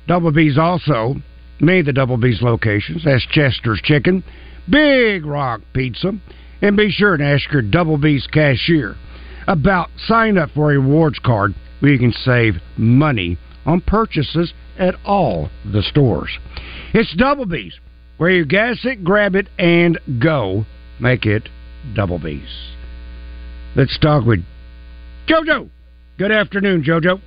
[0.08, 1.16] Double B's also,
[1.60, 4.24] of the Double B's locations, that's Chester's Chicken,
[4.70, 6.14] Big Rock Pizza,
[6.62, 8.96] and be sure to ask your Double B's cashier
[9.48, 14.96] about signing up for a rewards card where you can save money on purchases at
[15.06, 16.38] all the stores.
[16.94, 17.80] It's Double B's,
[18.18, 20.66] where you gas it, grab it, and go.
[21.00, 21.50] Make it
[21.96, 22.72] Double B's.
[23.76, 24.44] Let's talk with
[25.28, 25.70] JoJo.
[26.18, 27.22] Good afternoon, JoJo.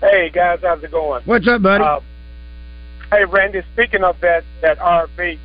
[0.00, 1.22] Hey guys, how's it going?
[1.24, 1.82] What's up, buddy?
[1.82, 2.00] Uh,
[3.10, 5.38] hey Randy, speaking of that that RV,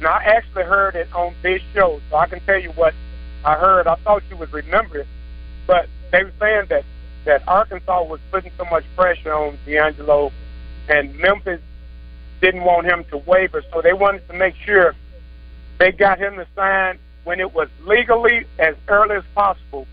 [0.00, 2.94] now I actually heard it on this show, so I can tell you what
[3.44, 3.86] I heard.
[3.86, 5.06] I thought you would remember it,
[5.66, 6.84] but they were saying that
[7.24, 10.32] that Arkansas was putting so much pressure on DeAngelo,
[10.88, 11.60] and Memphis
[12.40, 14.94] didn't want him to waiver, so they wanted to make sure
[15.78, 19.86] they got him to sign when it was legally as early as possible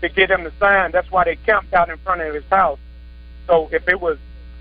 [0.00, 0.90] to get him to sign.
[0.90, 2.78] That's why they camped out in front of his house.
[3.46, 4.18] So if it was,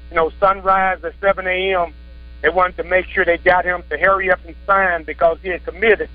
[0.09, 1.93] you know, sunrise at 7 a.m.,
[2.41, 5.49] they wanted to make sure they got him to hurry up and sign because he
[5.49, 6.09] had committed,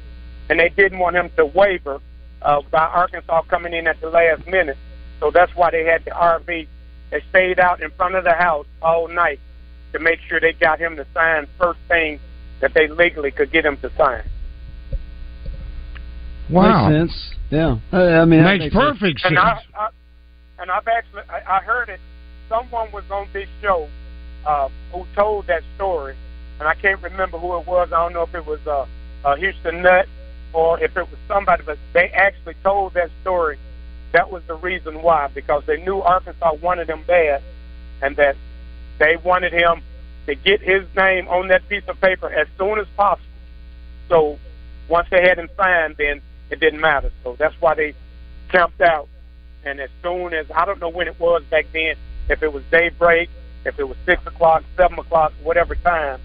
[0.48, 2.00] and they didn't want him to waiver
[2.42, 4.76] uh, by Arkansas coming in at the last minute.
[5.20, 6.68] So that's why they had the RV.
[7.10, 9.40] They stayed out in front of the house all night
[9.92, 12.20] to make sure they got him to sign first thing
[12.60, 14.24] that they legally could get him to sign.
[16.50, 16.88] Wow.
[16.88, 17.34] Makes sense.
[17.50, 17.78] Yeah.
[17.92, 19.30] I, I mean, that makes perfect sense.
[19.30, 19.88] And, I, I,
[20.58, 22.00] and I've actually I, I heard it.
[22.48, 23.88] Someone was on this show
[24.46, 26.16] uh, who told that story,
[26.60, 27.88] and I can't remember who it was.
[27.92, 28.86] I don't know if it was uh,
[29.24, 30.06] uh, Houston Nutt
[30.52, 33.58] or if it was somebody, but they actually told that story.
[34.16, 37.42] That was the reason why, because they knew Arkansas wanted him bad,
[38.00, 38.34] and that
[38.98, 39.82] they wanted him
[40.24, 43.28] to get his name on that piece of paper as soon as possible.
[44.08, 44.38] So
[44.88, 47.12] once they had him signed, then it didn't matter.
[47.24, 47.92] So that's why they
[48.48, 49.06] camped out.
[49.66, 51.96] And as soon as I don't know when it was back then,
[52.30, 53.28] if it was daybreak,
[53.66, 56.22] if it was six o'clock, seven o'clock, whatever time,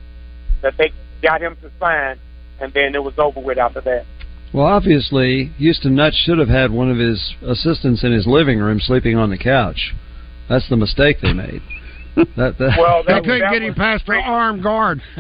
[0.62, 2.17] that they got him to sign,
[2.62, 4.06] and then it was over with after that.
[4.54, 8.80] Well, obviously, Houston Nutt should have had one of his assistants in his living room
[8.82, 9.94] sleeping on the couch.
[10.50, 11.62] That's the mistake they made.
[12.16, 15.02] that, that, Well, they couldn't that get him past the armed guard.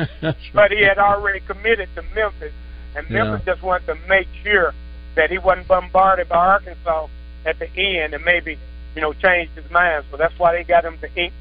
[0.53, 2.51] but he had already committed to Memphis,
[2.95, 4.73] and Memphis just wanted to make sure
[5.15, 7.07] that he wasn't bombarded by Arkansas
[7.45, 8.57] at the end, and maybe
[8.95, 10.03] you know changed his mind.
[10.11, 11.31] So that's why they got him to ink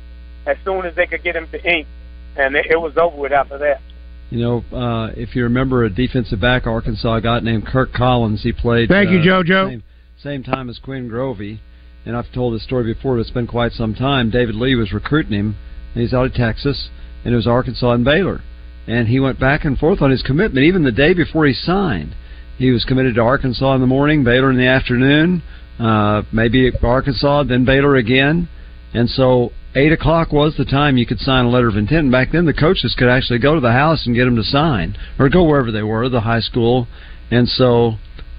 [0.46, 1.88] as soon as they could get him to ink,
[2.37, 3.81] and it, it was over with after that.
[4.30, 8.52] You know, uh, if you remember a defensive back Arkansas got named Kirk Collins, he
[8.52, 8.88] played.
[8.88, 9.68] Thank you, uh, JoJo.
[9.68, 9.82] Same,
[10.22, 11.58] same time as Quinn Grovey,
[12.06, 13.16] and I've told this story before.
[13.16, 14.30] But it's been quite some time.
[14.30, 15.56] David Lee was recruiting him.
[15.94, 16.88] And he's out of Texas,
[17.24, 18.42] and it was Arkansas and Baylor,
[18.86, 20.64] and he went back and forth on his commitment.
[20.64, 22.14] Even the day before he signed,
[22.58, 25.42] he was committed to Arkansas in the morning, Baylor in the afternoon,
[25.80, 28.48] uh, maybe Arkansas, then Baylor again,
[28.94, 32.04] and so eight o'clock was the time you could sign a letter of intent.
[32.04, 34.42] And back then, the coaches could actually go to the house and get them to
[34.42, 36.87] sign, or go wherever they were, the high school.
[37.30, 37.94] And so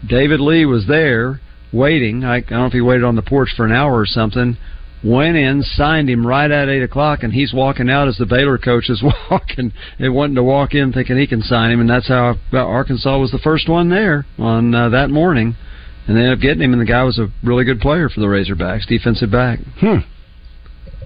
[0.08, 1.42] David Lee was there
[1.72, 2.24] waiting.
[2.24, 4.58] I, I don't know if he waited on the porch for an hour or something.
[5.04, 8.60] Went in, signed him right at eight o'clock, and he's walking out as the Baylor
[8.60, 12.08] coach is walking and wanting to walk in, thinking he can sign him, and that's
[12.08, 15.56] how Arkansas was the first one there on uh, that morning,
[16.08, 18.20] and they ended up getting him, and the guy was a really good player for
[18.20, 19.60] the Razorbacks, defensive back.
[19.80, 20.02] Hmm.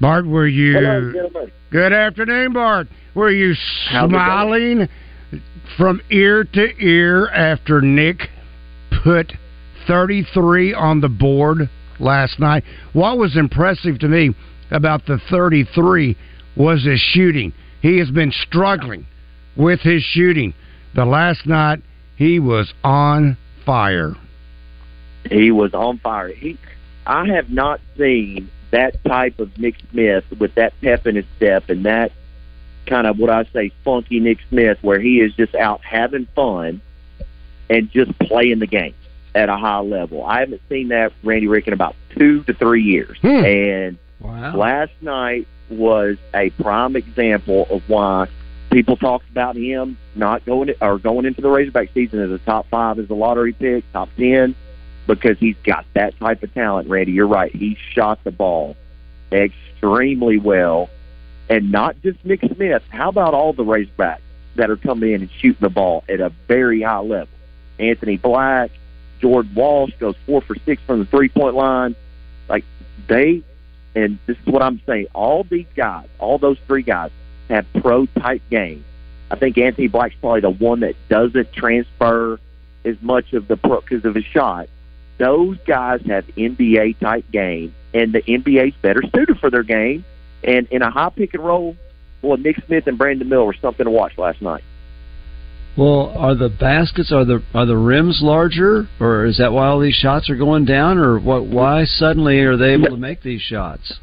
[0.00, 0.78] Bart, were you?
[0.78, 1.46] Hello.
[1.70, 2.88] Good afternoon, Bart.
[3.14, 3.54] Were you
[3.90, 4.88] smiling
[5.76, 8.28] from ear to ear after Nick
[9.04, 9.32] put
[9.86, 12.64] 33 on the board last night?
[12.94, 14.34] What was impressive to me
[14.70, 16.16] about the 33
[16.56, 17.52] was his shooting.
[17.82, 19.06] He has been struggling
[19.56, 20.54] with his shooting.
[20.94, 21.80] The last night
[22.16, 23.36] he was on
[23.66, 24.14] fire.
[25.28, 26.28] He was on fire.
[26.28, 26.58] He,
[27.06, 31.68] I have not seen that type of Nick Smith with that pep in his step
[31.68, 32.12] and that
[32.86, 36.80] kind of what I say funky Nick Smith, where he is just out having fun
[37.68, 38.94] and just playing the game
[39.34, 40.24] at a high level.
[40.24, 43.28] I haven't seen that Randy Rick in about two to three years, hmm.
[43.28, 44.56] and wow.
[44.56, 48.26] last night was a prime example of why
[48.70, 52.38] people talked about him not going to, or going into the Razorback season as a
[52.38, 54.54] top five as a lottery pick, top ten,
[55.06, 56.88] because he's got that type of talent.
[56.88, 57.54] Randy, you're right.
[57.54, 58.76] He shot the ball
[59.32, 60.90] extremely well,
[61.48, 62.82] and not just Nick Smith.
[62.90, 64.20] How about all the Razorbacks
[64.56, 67.28] that are coming in and shooting the ball at a very high level?
[67.78, 68.70] Anthony Black,
[69.20, 71.96] Jordan Walsh goes four for six from the three point line.
[72.48, 72.64] Like
[73.08, 73.42] they,
[73.94, 75.06] and this is what I'm saying.
[75.14, 77.10] All these guys, all those three guys,
[77.48, 78.84] have pro type games.
[79.30, 82.40] I think Anthony Black's probably the one that doesn't transfer
[82.84, 84.68] as much of the pro because of his shot.
[85.20, 90.04] Those guys have NBA type game, and the NBA's better suited for their game.
[90.42, 91.76] And in a high pick and roll,
[92.22, 94.64] well, Nick Smith and Brandon Miller were something to watch last night.
[95.76, 99.78] Well, are the baskets are the are the rims larger, or is that why all
[99.78, 101.44] these shots are going down, or what?
[101.44, 103.94] Why suddenly are they able to make these shots?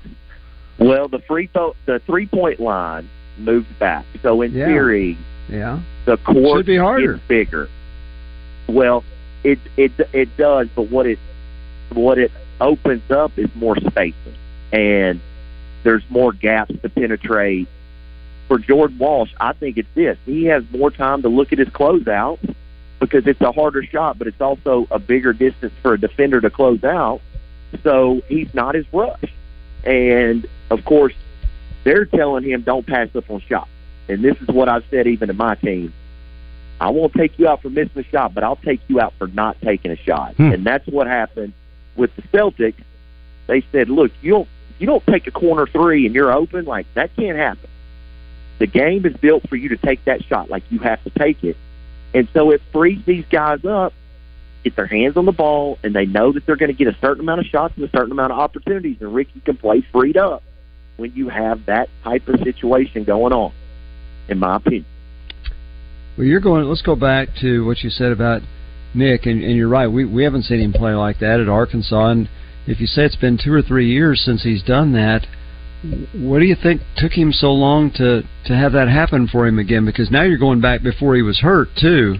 [0.80, 4.66] Well, the free throw, the three point line moved back, so in Yeah.
[4.68, 5.18] theory,
[5.50, 7.20] Yeah, the court Should be harder.
[7.28, 7.68] bigger.
[8.68, 9.04] Well,
[9.43, 11.19] it it it does, but what it
[11.93, 14.36] what it opens up is more spacing,
[14.71, 15.19] and
[15.84, 17.67] there's more gaps to penetrate.
[18.47, 21.67] For Jordan Walsh, I think it's this: he has more time to look at his
[21.69, 22.39] closeout
[23.00, 26.50] because it's a harder shot, but it's also a bigger distance for a defender to
[26.50, 27.21] close out.
[27.84, 29.34] So he's not as rushed,
[29.84, 31.13] and of course,
[31.84, 33.69] they're telling him don't pass up on shots.
[34.10, 35.93] And this is what I've said even to my team.
[36.80, 39.28] I won't take you out for missing a shot, but I'll take you out for
[39.28, 40.36] not taking a shot.
[40.36, 40.52] Hmm.
[40.52, 41.54] And that's what happened
[41.96, 42.82] with the Celtics.
[43.48, 44.48] They said, "Look, you don't
[44.80, 47.70] you don't take a corner three and you're open like that can't happen.
[48.60, 51.44] The game is built for you to take that shot like you have to take
[51.44, 51.58] it."
[52.13, 53.94] And so it frees these guys up,
[54.63, 56.98] get their hands on the ball, and they know that they're going to get a
[57.00, 58.98] certain amount of shots and a certain amount of opportunities.
[59.02, 60.44] And Ricky can play freed up
[60.98, 63.52] when you have that type of situation going on,
[64.28, 64.86] in my opinion.
[66.18, 66.66] Well, you're going.
[66.66, 68.42] Let's go back to what you said about
[68.94, 69.88] Nick, and, and you're right.
[69.88, 72.10] We we haven't seen him play like that at Arkansas.
[72.10, 72.30] And
[72.66, 75.28] if you say it's been two or three years since he's done that,
[76.14, 79.60] what do you think took him so long to to have that happen for him
[79.60, 79.86] again?
[79.86, 82.16] Because now you're going back before he was hurt too,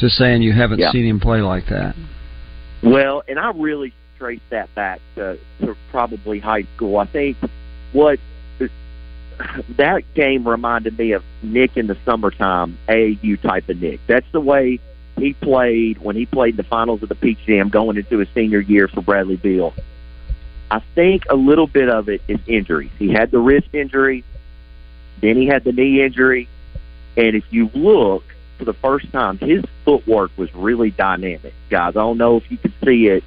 [0.00, 0.90] to saying you haven't Yeah.
[0.90, 1.94] seen him play like that.
[2.82, 6.98] Well, and I really trace that back to, to probably high school.
[6.98, 7.36] I think
[7.92, 8.18] what
[9.76, 14.00] that game reminded me of Nick in the summertime, AAU type of Nick.
[14.06, 14.80] That's the way
[15.16, 18.60] he played when he played the finals of the Peach Jam going into his senior
[18.60, 19.74] year for Bradley Beal.
[20.70, 22.90] I think a little bit of it is injuries.
[22.98, 24.24] He had the wrist injury,
[25.20, 26.48] then he had the knee injury,
[27.16, 28.24] and if you look
[28.58, 31.54] for the first time, his footwork was really dynamic.
[31.70, 33.22] Guys, I don't know if you can see it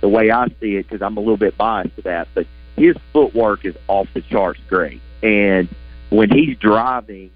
[0.00, 2.46] the way I see it because I'm a little bit biased to that, but
[2.76, 5.00] his footwork is off the charts great.
[5.24, 5.68] And
[6.10, 7.30] when he's driving,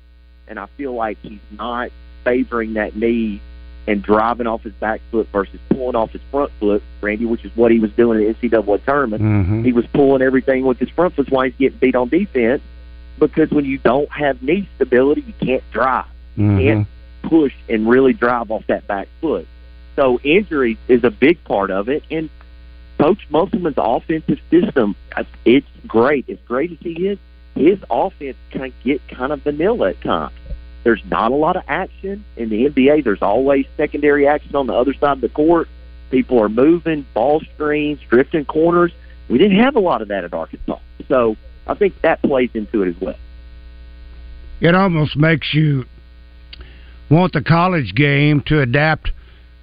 [0.47, 1.91] and I feel like he's not
[2.23, 3.41] favoring that knee
[3.87, 7.51] and driving off his back foot versus pulling off his front foot, Randy, which is
[7.57, 9.23] what he was doing in the NCAA tournament.
[9.23, 9.65] Mhm.
[9.65, 11.25] He was pulling everything with his front foot.
[11.25, 12.61] That's why he's getting beat on defense.
[13.19, 16.05] Because when you don't have knee stability, you can't drive.
[16.37, 16.63] You Mhm.
[16.63, 16.87] can't
[17.23, 19.47] push and really drive off that back foot.
[19.97, 22.05] So injury is a big part of it.
[22.11, 22.29] And
[22.99, 24.95] Coach Musselman's offensive system,
[25.47, 26.29] it's great.
[26.29, 27.19] As great as he is,
[27.59, 30.35] his offense can get kind of vanilla at times.
[30.85, 33.05] There's not a lot of action in the NBA.
[33.05, 35.69] There's always secondary action on the other side of the court.
[36.11, 38.93] People are moving, ball screens, drifting corners.
[39.29, 40.79] We didn't have a lot of that at Arkansas.
[41.09, 41.37] So
[41.67, 43.17] I think that plays into it as well.
[44.61, 45.85] it almost makes you
[47.11, 49.11] want the college game to adapt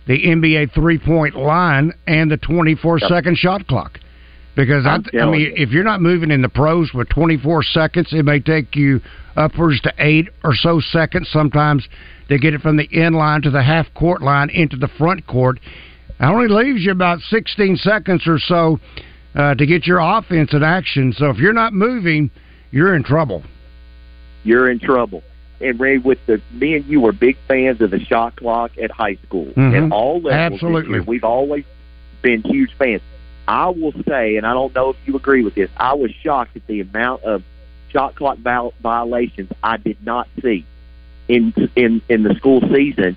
[0.07, 3.99] the NBA three point line and the 24 second shot clock.
[4.55, 8.23] Because I, I mean, if you're not moving in the pros with 24 seconds, it
[8.23, 9.01] may take you
[9.35, 11.85] upwards to eight or so seconds sometimes
[12.29, 15.27] to get it from the end line to the half court line into the front
[15.27, 15.59] court.
[16.19, 18.79] It only leaves you about 16 seconds or so
[19.35, 21.11] uh, to get your offense in action.
[21.11, 22.31] So if you're not moving,
[22.71, 23.43] you're in trouble.
[24.43, 25.23] you're in trouble.
[25.59, 28.91] And Ray, with the me and you were big fans of the shot clock at
[28.91, 29.85] high school Mhm.
[29.85, 30.53] at all levels.
[30.53, 30.93] Absolutely.
[30.95, 31.03] year.
[31.03, 31.63] we've always
[32.21, 33.01] been huge fans.
[33.47, 36.55] I will say, and I don't know if you agree with this, I was shocked
[36.55, 37.43] at the amount of
[37.89, 40.65] shot clock violations I did not see
[41.27, 43.15] in in in the school season.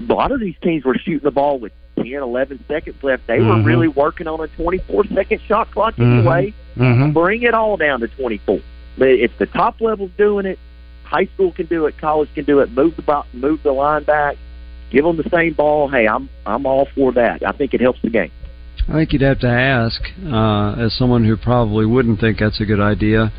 [0.00, 3.26] A lot of these teams were shooting the ball with 10, 11 seconds left.
[3.26, 3.64] They were Mhm.
[3.64, 6.18] really working on a 24 second shot clock Mhm.
[6.18, 6.54] anyway.
[6.78, 7.12] Mhm.
[7.12, 8.60] Bring it all down to 24.
[8.96, 10.58] But if the top level's doing it,
[11.04, 12.70] high school can do it, college can do it.
[12.74, 14.36] Move the move the line back,
[14.90, 15.88] give them the same ball.
[15.88, 17.42] Hey, I'm I'm all for that.
[17.42, 18.30] I think it helps the game.
[18.90, 22.64] I think you'd have to ask, uh, as someone who probably wouldn't think that's a
[22.64, 23.32] good idea,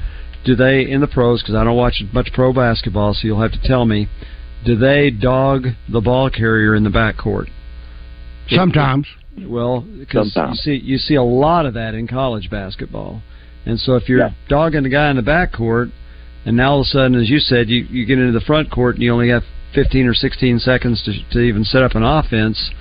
[0.46, 3.52] do they, in the pros, because I don't watch much pro basketball, so you'll have
[3.52, 4.08] to tell me,
[4.66, 7.48] do they dog the ball carrier in the backcourt?
[8.48, 9.08] Sometimes.
[9.40, 13.22] Well, because you see, you see a lot of that in college basketball.
[13.66, 14.32] And so if you're Yeah.
[14.48, 15.92] dogging the guy in the backcourt,
[16.46, 18.72] and now all of a sudden, as you said, you, you get into the front
[18.72, 19.44] court and you only have
[19.74, 22.72] 15 or 16 seconds to, to even set up an offense,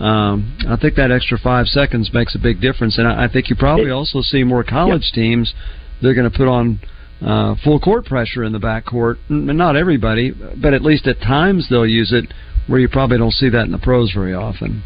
[0.00, 2.98] um, I think that extra five seconds makes a big difference.
[2.98, 5.54] And I, I think you probably also see more college teams
[6.00, 6.80] they're going to put on
[7.24, 9.16] uh, full court pressure in the backcourt.
[9.30, 12.32] N- Not everybody, but at least at times they'll use it
[12.66, 14.82] where you probably don't see that in the pros very often.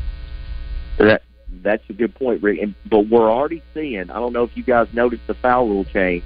[0.99, 1.23] That
[1.63, 2.61] that's a good point, Rick.
[2.61, 4.11] And, but we're already seeing.
[4.11, 6.23] I don't know if you guys noticed the foul rule change,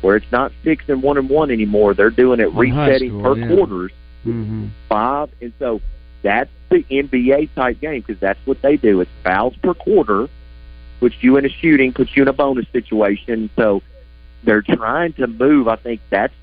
[0.00, 1.94] where it's not six and one and one anymore.
[1.94, 3.48] They're doing it In resetting school, per yeah.
[3.48, 3.92] quarters.
[4.26, 4.68] Mm-hmm.
[4.88, 5.80] five, and so
[6.22, 9.00] that's the NBA type game because that's what they do.
[9.00, 10.28] It's fouls per quarter,
[11.00, 13.50] puts you in a shooting, puts you in a bonus situation.
[13.56, 13.82] So
[14.44, 15.68] they're trying to move.
[15.68, 16.34] I think that's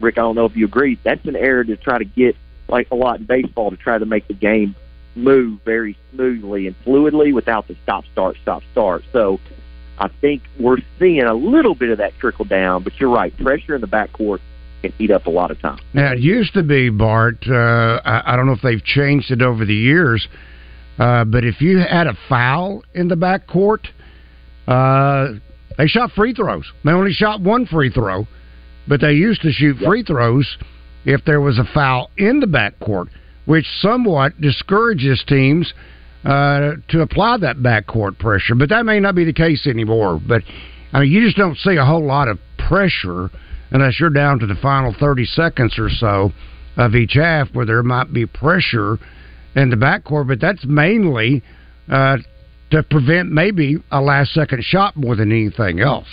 [0.00, 0.18] Rick.
[0.18, 0.98] I don't know if you agree.
[1.02, 2.36] That's an area to try to get
[2.68, 4.74] like a lot in baseball to try to make the game
[5.14, 9.04] move very smoothly and fluidly without the stop start stop start.
[9.12, 9.38] So
[9.98, 12.82] I think we're seeing a little bit of that trickle down.
[12.82, 14.40] But you're right, pressure in the backcourt
[14.84, 15.78] can eat up a lot of time.
[15.94, 17.44] Now it used to be Bart.
[17.48, 20.26] Uh, I, I don't know if they've changed it over the years,
[20.98, 23.88] uh, but if you had a foul in the back court,
[24.68, 25.28] uh,
[25.78, 26.70] they shot free throws.
[26.84, 28.26] They only shot one free throw,
[28.86, 30.58] but they used to shoot free throws
[31.04, 33.08] if there was a foul in the back court,
[33.46, 35.72] which somewhat discourages teams
[36.24, 38.54] uh, to apply that backcourt pressure.
[38.54, 40.20] But that may not be the case anymore.
[40.26, 40.42] But
[40.92, 43.30] I mean, you just don't see a whole lot of pressure
[43.70, 46.32] unless you're down to the final 30 seconds or so
[46.76, 48.98] of each half where there might be pressure
[49.54, 51.42] in the backcourt, but that's mainly
[51.88, 52.16] uh,
[52.70, 56.08] to prevent maybe a last second shot more than anything else.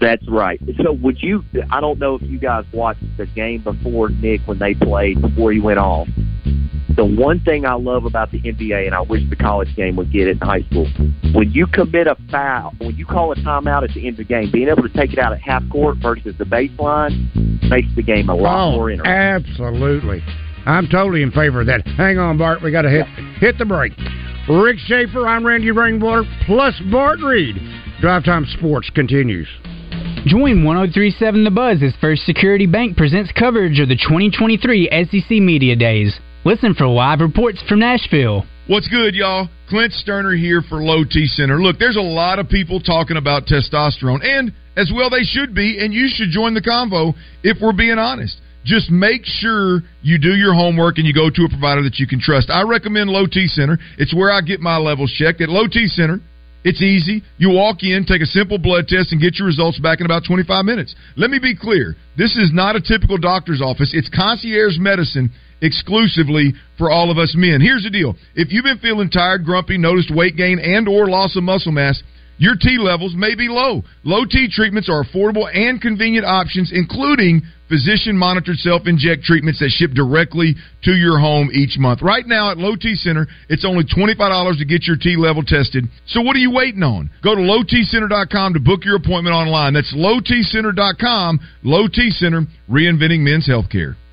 [0.00, 0.60] That's right.
[0.82, 1.42] So would you?
[1.70, 5.52] I don't know if you guys watched the game before Nick when they played before
[5.52, 6.08] he went off.
[6.96, 10.10] The one thing I love about the NBA, and I wish the college game would
[10.12, 10.86] get it in high school,
[11.32, 14.24] when you commit a foul, when you call a timeout at the end of the
[14.24, 17.28] game, being able to take it out at half court versus the baseline
[17.70, 19.12] makes the game a lot Oh, more interesting.
[19.14, 20.22] absolutely.
[20.66, 21.86] I'm totally in favor of that.
[21.86, 22.62] Hang on, Bart.
[22.62, 23.06] We got to hit
[23.38, 23.92] hit the break.
[24.48, 27.56] Rick Shaeffer, I'm Randy Rainwater, plus Bart Reed.
[28.00, 29.46] Drive Time Sports continues.
[30.26, 35.76] Join 1037 The Buzz as First Security Bank presents coverage of the 2023 SEC Media
[35.76, 36.18] Days.
[36.44, 38.46] Listen for live reports from Nashville.
[38.68, 39.48] What's good, y'all?
[39.68, 41.58] Clint Stoerner here for Low T Center.
[41.60, 45.82] Look, there's a lot of people talking about testosterone, and as well they should be,
[45.82, 47.12] and you should join the convo
[47.42, 48.40] if we're being honest.
[48.64, 52.06] Just make sure you do your homework and you go to a provider that you
[52.06, 52.50] can trust.
[52.50, 53.76] I recommend Low T Center.
[53.98, 55.40] It's where I get my levels checked.
[55.40, 56.20] At Low T Center,
[56.62, 57.24] it's easy.
[57.38, 60.22] You walk in, take a simple blood test, and get your results back in about
[60.24, 60.94] 25 minutes.
[61.16, 66.54] Let me be clear this is not a typical doctor's office, it's concierge medicine exclusively
[66.76, 67.60] for all of us men.
[67.60, 68.14] Here's the deal.
[68.34, 72.02] If you've been feeling tired, grumpy, noticed weight gain and or loss of muscle mass,
[72.38, 73.82] your T levels may be low.
[74.04, 79.70] Low T treatments are affordable and convenient options, including physician monitored self inject treatments that
[79.70, 80.54] ship directly
[80.84, 82.00] to your home each month.
[82.00, 85.84] Right now at Low T Center, it's only $25 to get your T level tested.
[86.06, 87.10] So what are you waiting on?
[87.24, 89.74] Go to lowtcenter.com to book your appointment online.
[89.74, 91.40] That's lowtcenter.com.
[91.64, 93.96] Low T Center, reinventing men's healthcare.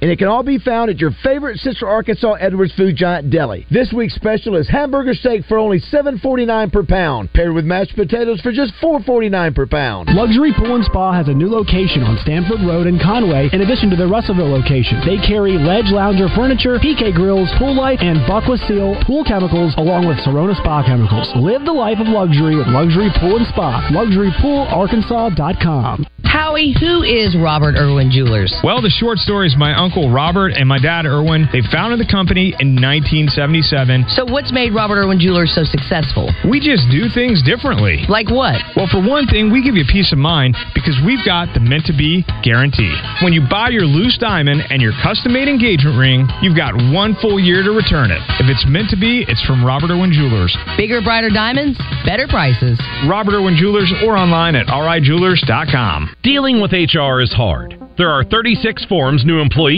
[0.00, 3.66] And it can all be found at your favorite Central Arkansas Edwards Food Giant deli.
[3.68, 8.40] This week's special is hamburger steak for only $7.49 per pound, paired with mashed potatoes
[8.40, 10.08] for just $4.49 per pound.
[10.14, 13.90] Luxury Pool and Spa has a new location on Stanford Road in Conway, in addition
[13.90, 15.00] to their Russellville location.
[15.04, 20.06] They carry Ledge Lounger furniture, PK grills, Pool Life, and Buckwa Seal pool chemicals, along
[20.06, 21.28] with Serona Spa chemicals.
[21.34, 23.88] Live the life of luxury with Luxury Pool and Spa.
[23.90, 26.06] LuxuryPoolArkansas.com.
[26.22, 28.54] Howie, who is Robert Irwin Jewelers?
[28.62, 31.48] Well, the short story is my uncle Robert and my dad Irwin.
[31.52, 34.12] They founded the company in 1977.
[34.12, 36.28] So, what's made Robert Irwin Jewelers so successful?
[36.44, 38.04] We just do things differently.
[38.08, 38.60] Like what?
[38.76, 41.86] Well, for one thing, we give you peace of mind because we've got the meant
[41.86, 42.92] to be guarantee.
[43.24, 47.16] When you buy your loose diamond and your custom made engagement ring, you've got one
[47.20, 48.20] full year to return it.
[48.36, 50.52] If it's meant to be, it's from Robert Irwin Jewelers.
[50.76, 52.76] Bigger, brighter diamonds, better prices.
[53.08, 56.14] Robert Irwin Jewelers or online at rijewelers.com.
[56.22, 57.78] Dealing with HR is hard.
[57.98, 59.77] There are 36 forms new employees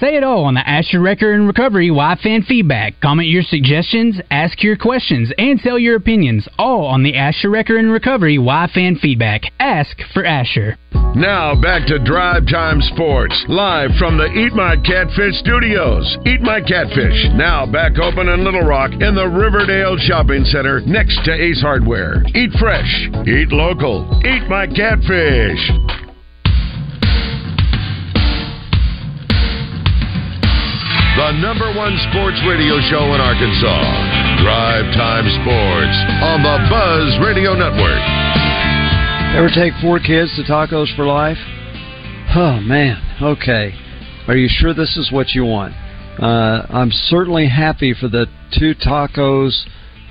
[0.00, 3.00] Say it all on the Asher Record and Recovery Y Fan Feedback.
[3.00, 7.78] Comment your suggestions, ask your questions, and tell your opinions, all on the Asher Record
[7.78, 9.42] and Recovery Y Fan Feedback.
[9.58, 10.76] Ask for Asher.
[11.16, 16.16] Now back to Drive Time Sports, live from the Eat My Catfish studios.
[16.26, 21.24] Eat My Catfish, now back open in Little Rock in the Riverdale Shopping Center next
[21.24, 22.22] to Ace Hardware.
[22.36, 26.07] Eat fresh, eat local, eat my catfish.
[31.18, 34.38] The number one sports radio show in Arkansas.
[34.38, 37.98] Drive Time Sports on the Buzz Radio Network.
[39.34, 41.36] Ever take four kids to Tacos for Life?
[42.36, 43.02] Oh, man.
[43.20, 43.74] Okay.
[44.28, 45.74] Are you sure this is what you want?
[46.22, 49.64] Uh, I'm certainly happy for the two tacos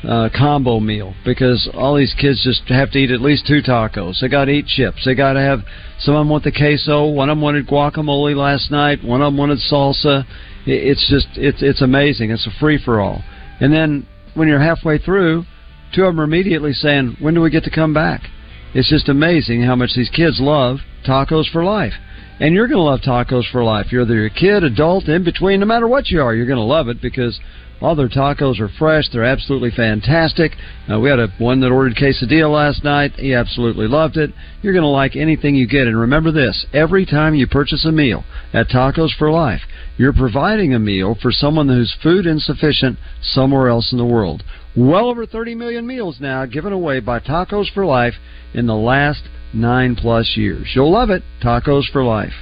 [0.04, 4.20] uh, combo meal because all these kids just have to eat at least two tacos.
[4.20, 5.06] They got to eat chips.
[5.06, 5.62] They got to have.
[6.00, 7.08] Some of them want the queso.
[7.08, 9.06] One of them wanted guacamole last night.
[9.06, 10.26] One of them wanted salsa.
[10.68, 12.30] It- It's just it's it's amazing.
[12.32, 13.24] It's a free for all.
[13.60, 14.06] And then
[14.36, 15.46] when you're halfway through,
[15.94, 18.30] two of them are immediately saying, "When do we get to come back?"
[18.74, 21.96] It's just amazing how much these kids love tacos for life.
[22.40, 23.88] And you're going to love tacos for life.
[23.92, 26.64] You're either a kid, adult, in between, no matter what you are, you're going to
[26.64, 27.40] love it because
[27.82, 29.06] all their tacos are fresh.
[29.12, 30.54] They're absolutely fantastic.
[30.92, 33.14] Uh, we had a one that ordered quesadilla last night.
[33.14, 34.32] He absolutely loved it.
[34.62, 35.88] You're going to like anything you get.
[35.88, 38.24] And remember this: every time you purchase a meal
[38.54, 39.62] at Tacos for Life,
[39.98, 44.44] you're providing a meal for someone who's food insufficient somewhere else in the world.
[44.76, 48.14] Well over 30 million meals now given away by Tacos for Life
[48.54, 49.24] in the last
[49.54, 50.68] nine plus years.
[50.74, 51.24] You'll love it.
[51.42, 52.34] Tacos for Life.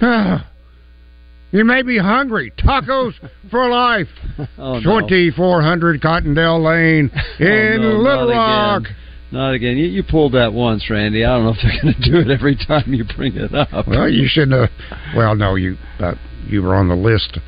[1.50, 2.52] you may be hungry.
[2.58, 3.12] Tacos
[3.50, 4.08] for life.
[4.56, 4.80] Oh, no.
[4.80, 8.82] 2400 Cottondale Lane in Oh, no, Little Rock.
[8.82, 8.96] Again.
[9.30, 9.76] Not again.
[9.76, 11.24] You, you pulled that once, Randy.
[11.24, 13.86] I don't know if they're going to do it every time you bring it up.
[13.86, 14.70] Well, you shouldn't have.
[15.14, 16.14] Well, no, you uh,
[16.46, 17.38] you were on the list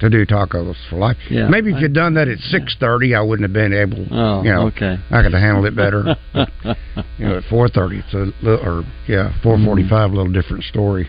[0.00, 1.16] to do tacos for life.
[1.30, 1.48] Yeah.
[1.48, 4.06] Maybe if you'd done that at six thirty, I wouldn't have been able.
[4.10, 4.96] Oh, you know, okay.
[5.10, 6.16] I could have handled it better.
[7.18, 10.64] you know, at four thirty, it's a little, or yeah, four forty-five, a little different
[10.64, 11.08] story.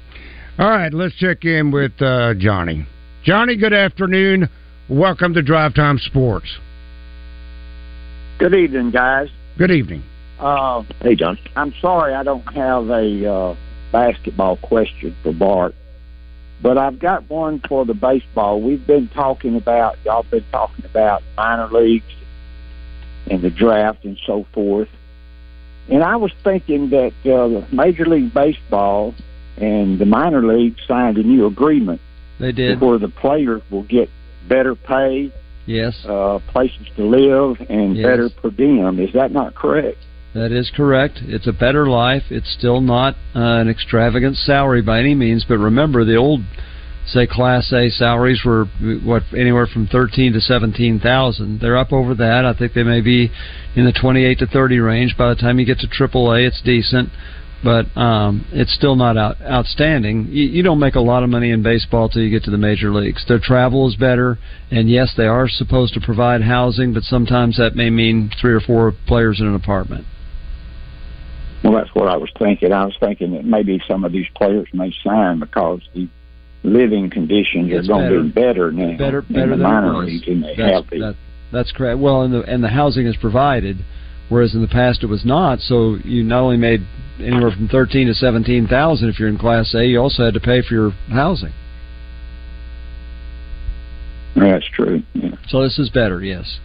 [0.59, 2.85] All right, let's check in with uh, Johnny.
[3.23, 4.49] Johnny, good afternoon.
[4.89, 6.59] Welcome to Drive Time Sports.
[8.37, 9.29] Good evening, guys.
[9.57, 10.03] Good evening.
[10.39, 11.39] Uh, hey, John.
[11.55, 13.55] I'm sorry I don't have a uh,
[13.93, 15.73] basketball question for Bart,
[16.61, 18.61] but I've got one for the baseball.
[18.61, 22.13] We've been talking about, y'all been talking about minor leagues
[23.27, 24.89] and the draft and so forth.
[25.87, 29.15] And I was thinking that uh, Major League Baseball
[29.57, 32.01] and the minor league signed a new agreement.
[32.39, 32.81] They did.
[32.81, 34.09] Where the players will get
[34.47, 35.31] better pay,
[35.67, 38.05] Yes, uh, places to live, and Yes.
[38.05, 38.99] better per diem.
[38.99, 39.97] Is that not correct?
[40.33, 41.19] that is correct.
[41.27, 42.23] It's a better life.
[42.31, 46.39] It's still not uh, an extravagant salary by any means, but remember the old,
[47.05, 48.65] say, Class A salaries were
[49.03, 51.59] what anywhere from thirteen to seventeen thousand.
[51.59, 52.45] They're up over that.
[52.45, 53.29] I think they may be
[53.75, 55.17] in the twenty-eight to thirty range.
[55.17, 57.09] By the time you get to Triple A, it's decent.
[57.63, 60.27] But um, it's still not out, outstanding.
[60.29, 62.57] You, you don't make a lot of money in baseball till you get to the
[62.57, 63.23] major leagues.
[63.27, 64.39] Their travel is better,
[64.71, 68.61] and yes, they are supposed to provide housing, but sometimes that may mean three or
[68.61, 70.05] four players in an apartment.
[71.63, 72.73] Well, that's what I was thinking.
[72.73, 76.09] I was thinking that maybe some of these players may sign because the
[76.63, 78.71] living conditions It's are going to be better.
[78.71, 81.15] better now better in the than minor leagues than they that's, have that,
[81.51, 81.99] that's correct.
[81.99, 83.77] Well, and the and the housing is provided,
[84.31, 85.59] whereas in the past it was not.
[85.59, 86.81] So you not only made
[87.19, 90.39] anywhere from thirteen to seventeen thousand if you're in Class A, you also had to
[90.39, 91.53] pay for your housing.
[94.35, 95.03] That's true.
[95.13, 95.31] Yeah.
[95.49, 96.59] So this is better, yes.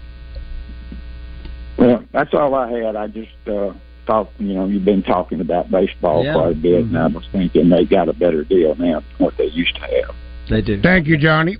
[1.76, 2.94] Well, that's all I had.
[2.94, 3.72] I just uh,
[4.06, 6.34] thought, you know, you've been talking about baseball Yeah.
[6.34, 9.36] quite a bit, and I was thinking they got a better deal now than what
[9.36, 10.14] they used to have.
[10.48, 10.80] They do.
[10.80, 11.58] Thank you, Johnny.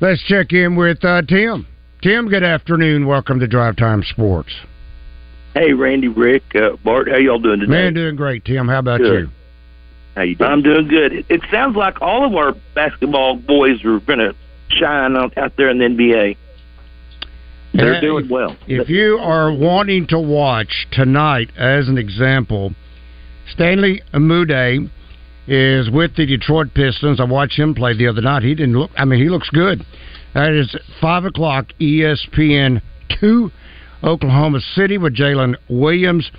[0.00, 1.66] Let's check in with uh, Tim.
[2.02, 3.06] Tim, good afternoon.
[3.06, 4.52] Welcome to Drive Time Sports.
[5.54, 7.70] Hey, Randy, Rick, uh, Bart, how y'all doing today?
[7.72, 8.68] Man, doing great, Tim.
[8.68, 9.22] How about Good.
[9.24, 9.30] you?
[10.14, 10.50] How you doing?
[10.50, 11.12] I'm doing good.
[11.12, 14.34] It, it sounds like all of our basketball boys are going to
[14.68, 16.36] shine out, out there in the NBA.
[17.74, 18.56] They're Yeah, doing well.
[18.66, 22.74] If you are wanting to watch tonight, as an example,
[23.52, 24.90] Stanley Umude
[25.48, 27.20] is with the Detroit Pistons.
[27.20, 28.42] I watched him play the other night.
[28.42, 28.90] He didn't look.
[28.96, 29.84] I mean, he looks good.
[30.34, 32.82] That is five o'clock ESPN
[33.20, 33.50] two,
[34.02, 36.30] Oklahoma City with Jaylin Williams.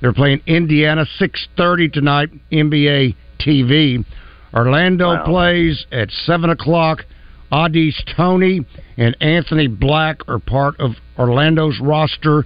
[0.00, 2.30] They're playing Indiana six thirty tonight.
[2.52, 4.04] NBA TV.
[4.52, 5.24] Orlando Wow.
[5.24, 7.04] plays at seven o'clock.
[7.52, 8.64] Au'Diese Toney
[8.96, 12.44] and Anthony Black are part of Orlando's roster.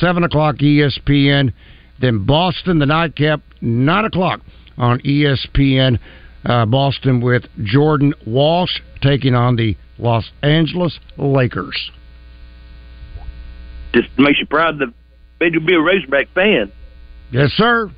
[0.00, 1.52] Seven o'clock ESPN.
[2.00, 4.40] Then Boston, the nightcap, nine o'clock
[4.76, 5.98] on ESPN.
[6.44, 11.90] Uh, Boston with Jordan Walsh taking on the Los Angeles Lakers.
[13.94, 14.92] Just makes you proud to
[15.38, 16.72] be, to be a Razorback fan.
[17.30, 17.90] Yes, sir.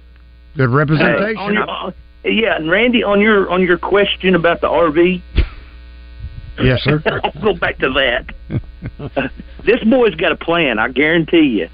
[0.57, 1.36] Good representation.
[1.36, 1.90] on your- uh,
[2.24, 5.20] yeah, and Randy, on your on your question about the RV,
[6.62, 7.03] yes, sir.
[7.24, 9.32] I'll go back to that.
[9.66, 10.78] this boy's got a plan.
[10.78, 11.68] I guarantee you.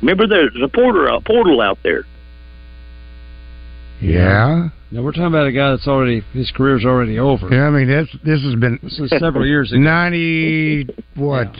[0.00, 2.04] Remember, there's a portal a portal out there.
[4.00, 4.68] Yeah.
[4.90, 7.48] Now we're talking about a guy that's already his career's already over.
[7.50, 9.80] Yeah, I mean this this has been This is several years ago.
[9.80, 11.54] Ninety what?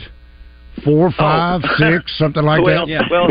[0.83, 2.63] Four, five, six, something like Oh.
[2.63, 3.07] well, that.
[3.11, 3.29] well.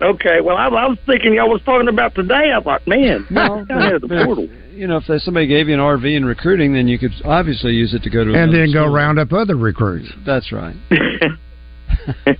[0.00, 2.52] Okay, well, I, I was thinking y'all was talking about today.
[2.56, 4.48] I thought, man, Well, down the portal.
[4.72, 7.72] You know, if they, somebody gave you an RV in recruiting, then you could obviously
[7.72, 10.08] use it to go to and another then go round up other recruits.
[10.24, 10.76] That's right.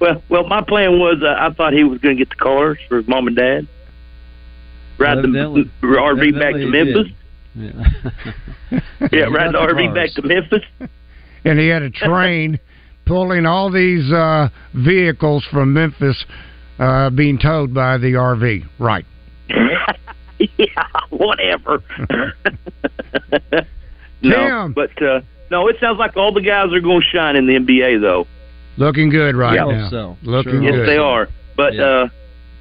[0.00, 2.78] Well, well, my plan was uh, I thought he was going to get the cars
[2.88, 3.66] for his mom and dad,
[4.96, 5.28] ride the
[5.82, 7.12] RV back to evidently Memphis.
[7.56, 8.80] Yeah.
[9.10, 9.94] Yeah, ride the the RV cars.
[9.94, 10.62] back to Memphis.
[11.44, 12.60] And he had a train
[13.08, 16.24] pulling all these uh, vehicles from Memphis
[16.78, 18.64] uh, being towed by the RV.
[18.78, 19.04] Right.
[20.38, 21.82] yeah, whatever.
[24.22, 24.72] no, Tim.
[24.74, 27.54] but uh, no, it sounds like all the guys are going to shine in the
[27.54, 28.26] NBA, though.
[28.76, 29.64] Looking good right Yeah.
[29.64, 29.90] now.
[29.90, 30.16] So.
[30.22, 30.88] Looking yes, good.
[30.88, 31.28] they are.
[31.56, 32.08] But uh,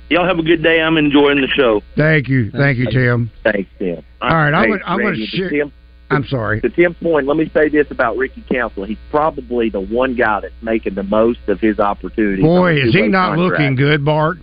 [0.10, 0.82] y'all have a good day.
[0.82, 1.82] I'm enjoying the show.
[1.96, 2.50] Thank you.
[2.52, 3.30] Thank you, Tim.
[3.44, 4.04] Thanks, Tim.
[4.22, 5.66] All right, I'm Hey, gonna, I'm going Randy, to share.
[6.10, 6.62] I'm sorry.
[6.62, 8.86] To Tim's point, let me say this about Ricky Council.
[8.86, 12.44] He's probably the one guy that's making the most of his opportunities.
[12.44, 13.40] on Boy, is he not contract.
[13.40, 14.38] looking good, Bart?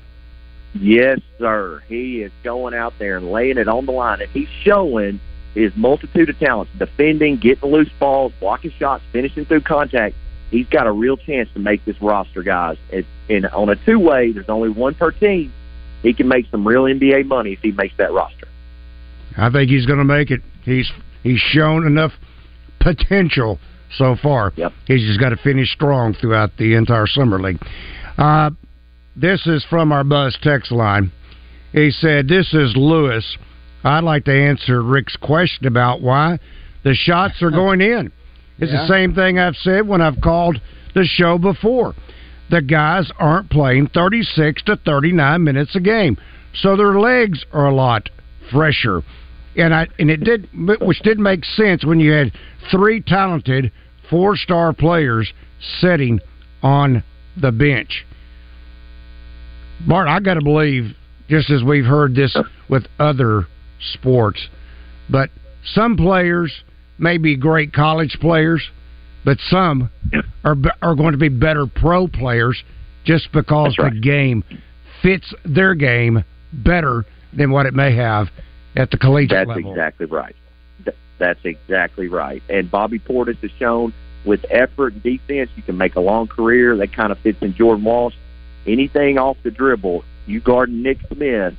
[0.75, 1.83] Yes, sir.
[1.89, 5.21] He is going out there and laying it on the line, and he's showing
[5.55, 10.17] his multitude of talents: defending, getting loose balls, blocking shots, finishing through contact.
[10.51, 12.77] He's got a real chance to make this roster, guys.
[12.93, 15.53] And, and on a two-way, there's only one per team.
[16.03, 18.47] He can make some real NBA money if he makes that roster.
[19.37, 20.43] I think he's going to make it.
[20.63, 20.91] He's
[21.25, 22.13] he's shown enough
[22.81, 23.59] potential
[23.97, 24.53] so far.
[24.57, 24.73] Yep.
[24.87, 27.59] He's just got to finish strong throughout the entire summer league.
[28.17, 28.51] Uh,
[29.17, 31.11] this is from our Buzz text line.
[31.73, 33.37] He said, "This is Lewis.
[33.83, 36.39] I'd like to answer Rick's question about why
[36.85, 38.13] the shots are going in.
[38.59, 38.83] It's Yeah.
[38.83, 40.61] the same thing I've said when I've called
[40.95, 41.95] the show before.
[42.51, 46.17] The guys aren't playing 36 to 39 minutes a game,
[46.53, 48.11] so their legs are a lot
[48.53, 49.03] fresher.
[49.57, 50.49] And I and it did,
[50.81, 52.33] which did make sense when you had
[52.71, 53.73] three talented
[54.11, 55.33] four-star players
[55.81, 56.21] sitting
[56.63, 57.03] on
[57.41, 58.05] the bench.
[59.87, 60.97] Bart, I got to believe,
[61.29, 62.37] just as we've heard this
[62.69, 63.47] with other
[63.93, 64.49] sports,
[65.11, 65.31] but
[65.75, 66.53] some players
[66.99, 68.63] may be great college players,
[69.25, 69.91] but some
[70.45, 72.63] are are going to be better pro players
[73.05, 74.43] just because the game
[75.03, 77.05] fits their game better
[77.37, 78.29] than what it may have
[78.77, 79.71] at the collegiate That's level.
[79.71, 80.37] exactly right.
[81.19, 82.43] That's exactly right.
[82.49, 83.93] And Bobby Portis has shown
[84.25, 86.77] with effort and defense, you can make a long career.
[86.77, 88.15] That kind of fits in Jordan Walsh.
[88.67, 91.55] Anything off the dribble, you guard Nick Smith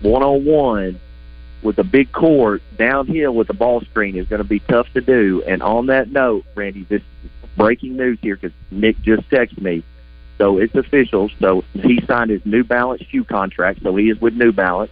[0.00, 1.00] one on one
[1.62, 5.00] with a big court downhill with a ball screen is going to be tough to
[5.00, 5.42] do.
[5.46, 9.82] And on that note, Randy, this is breaking news here because Nick just texted me.
[10.38, 11.30] So it's official.
[11.38, 13.82] So he signed his New Balance shoe contract.
[13.82, 14.90] So he is with New Balance.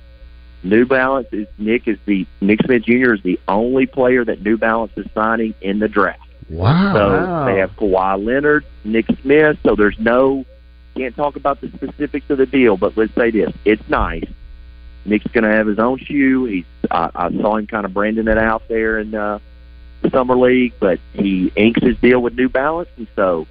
[0.64, 3.14] New Balance is Nick is the Nick Smith Jr.
[3.14, 6.20] is the only player that New Balance is signing in the draft.
[6.50, 6.94] Wow.
[6.94, 7.44] So Wow.
[7.46, 9.58] they have Kawhi Leonard, Nick Smith.
[9.64, 10.44] So there's no
[10.96, 14.24] can't talk about the specifics of the deal, but let's say this: it's nice.
[15.04, 16.44] Nick's going to have his own shoe.
[16.46, 19.38] He's I, I saw him kind of branding it out there in uh,
[20.02, 23.46] the summer league, but he inks his deal with New Balance, and so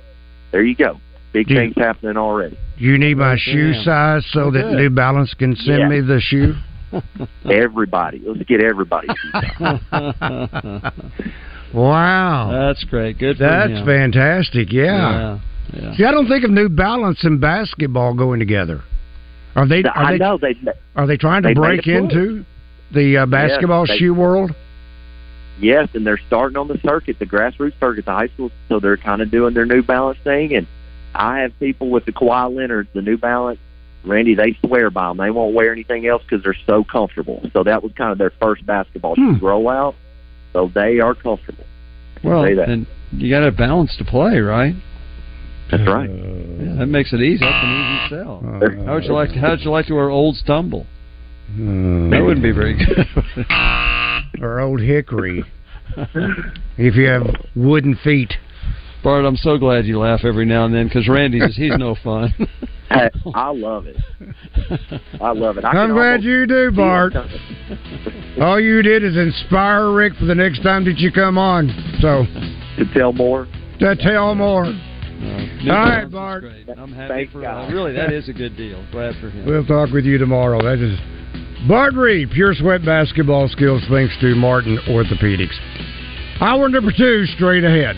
[0.51, 0.99] there you go.
[1.31, 2.57] Big Do you- things happening already.
[2.77, 3.83] Do you need my shoe damn.
[3.83, 4.75] size so that Good.
[4.77, 5.87] New Balance can send Yeah.
[5.89, 6.53] me the shoe?
[7.49, 9.07] Everybody, let's get everybody.
[11.73, 12.49] Wow.
[12.51, 13.17] That's great.
[13.19, 13.85] Good for That's him.
[13.85, 14.71] fantastic.
[14.71, 14.85] Yeah.
[14.93, 15.39] Yeah.
[15.73, 15.95] yeah.
[15.97, 18.83] See, I don't think of New Balance and basketball going together.
[19.55, 19.83] Are they?
[19.83, 20.55] Are I they, know they.
[20.95, 22.45] Are they trying to they break into
[22.93, 24.51] the uh, basketball they- shoe world?
[25.59, 28.51] Yes, and they're starting on the circuit, the grassroots circuit, the high schools.
[28.69, 30.55] So they're kind of doing their New Balance thing.
[30.55, 30.67] And
[31.15, 33.59] I have people with the Kawhi Leonard, the New Balance.
[34.05, 35.17] Randy, they swear by them.
[35.17, 37.41] They won't wear anything else because they're so comfortable.
[37.53, 39.35] So that was kind of their first basketball Hmm.
[39.35, 39.95] shoe rollout.
[40.53, 41.65] So they are comfortable.
[42.23, 42.69] Well, say that.
[42.69, 44.73] and you got to balance to play, right?
[45.69, 46.09] That's right.
[46.09, 47.43] Yeah, that makes it easy.
[47.43, 48.41] That's an easy sell.
[48.45, 49.29] Uh, how would you like?
[49.33, 50.87] To, how would you like to wear Old Stumble?
[51.53, 52.09] Hmm.
[52.09, 53.05] That wouldn't be very good.
[54.41, 55.43] or old hickory.
[56.77, 57.23] if you have
[57.55, 58.33] wooden feet.
[59.07, 61.95] Bart, I'm so glad you laugh every now and then because Randy just he's no
[62.03, 62.33] fun.
[62.89, 63.97] Hey, I love it.
[65.19, 65.65] I love it.
[65.65, 67.11] I I'm glad you do, Bart.
[68.41, 71.67] All you did is inspire Rick for the next time that you come on.
[71.99, 72.23] So
[72.77, 73.45] to tell more.
[73.81, 74.63] To tell more.
[74.63, 76.45] New All right, Bart.
[76.77, 78.85] I'm happy for uh, really that is a good deal.
[78.93, 79.45] Glad for him.
[79.45, 80.61] We'll talk with you tomorrow.
[80.61, 80.97] That is
[81.67, 85.59] Bart Reed, Pure Sweat Basketball Skills, thanks to Martin Orthopedics.
[86.39, 87.97] Hour number two, straight ahead.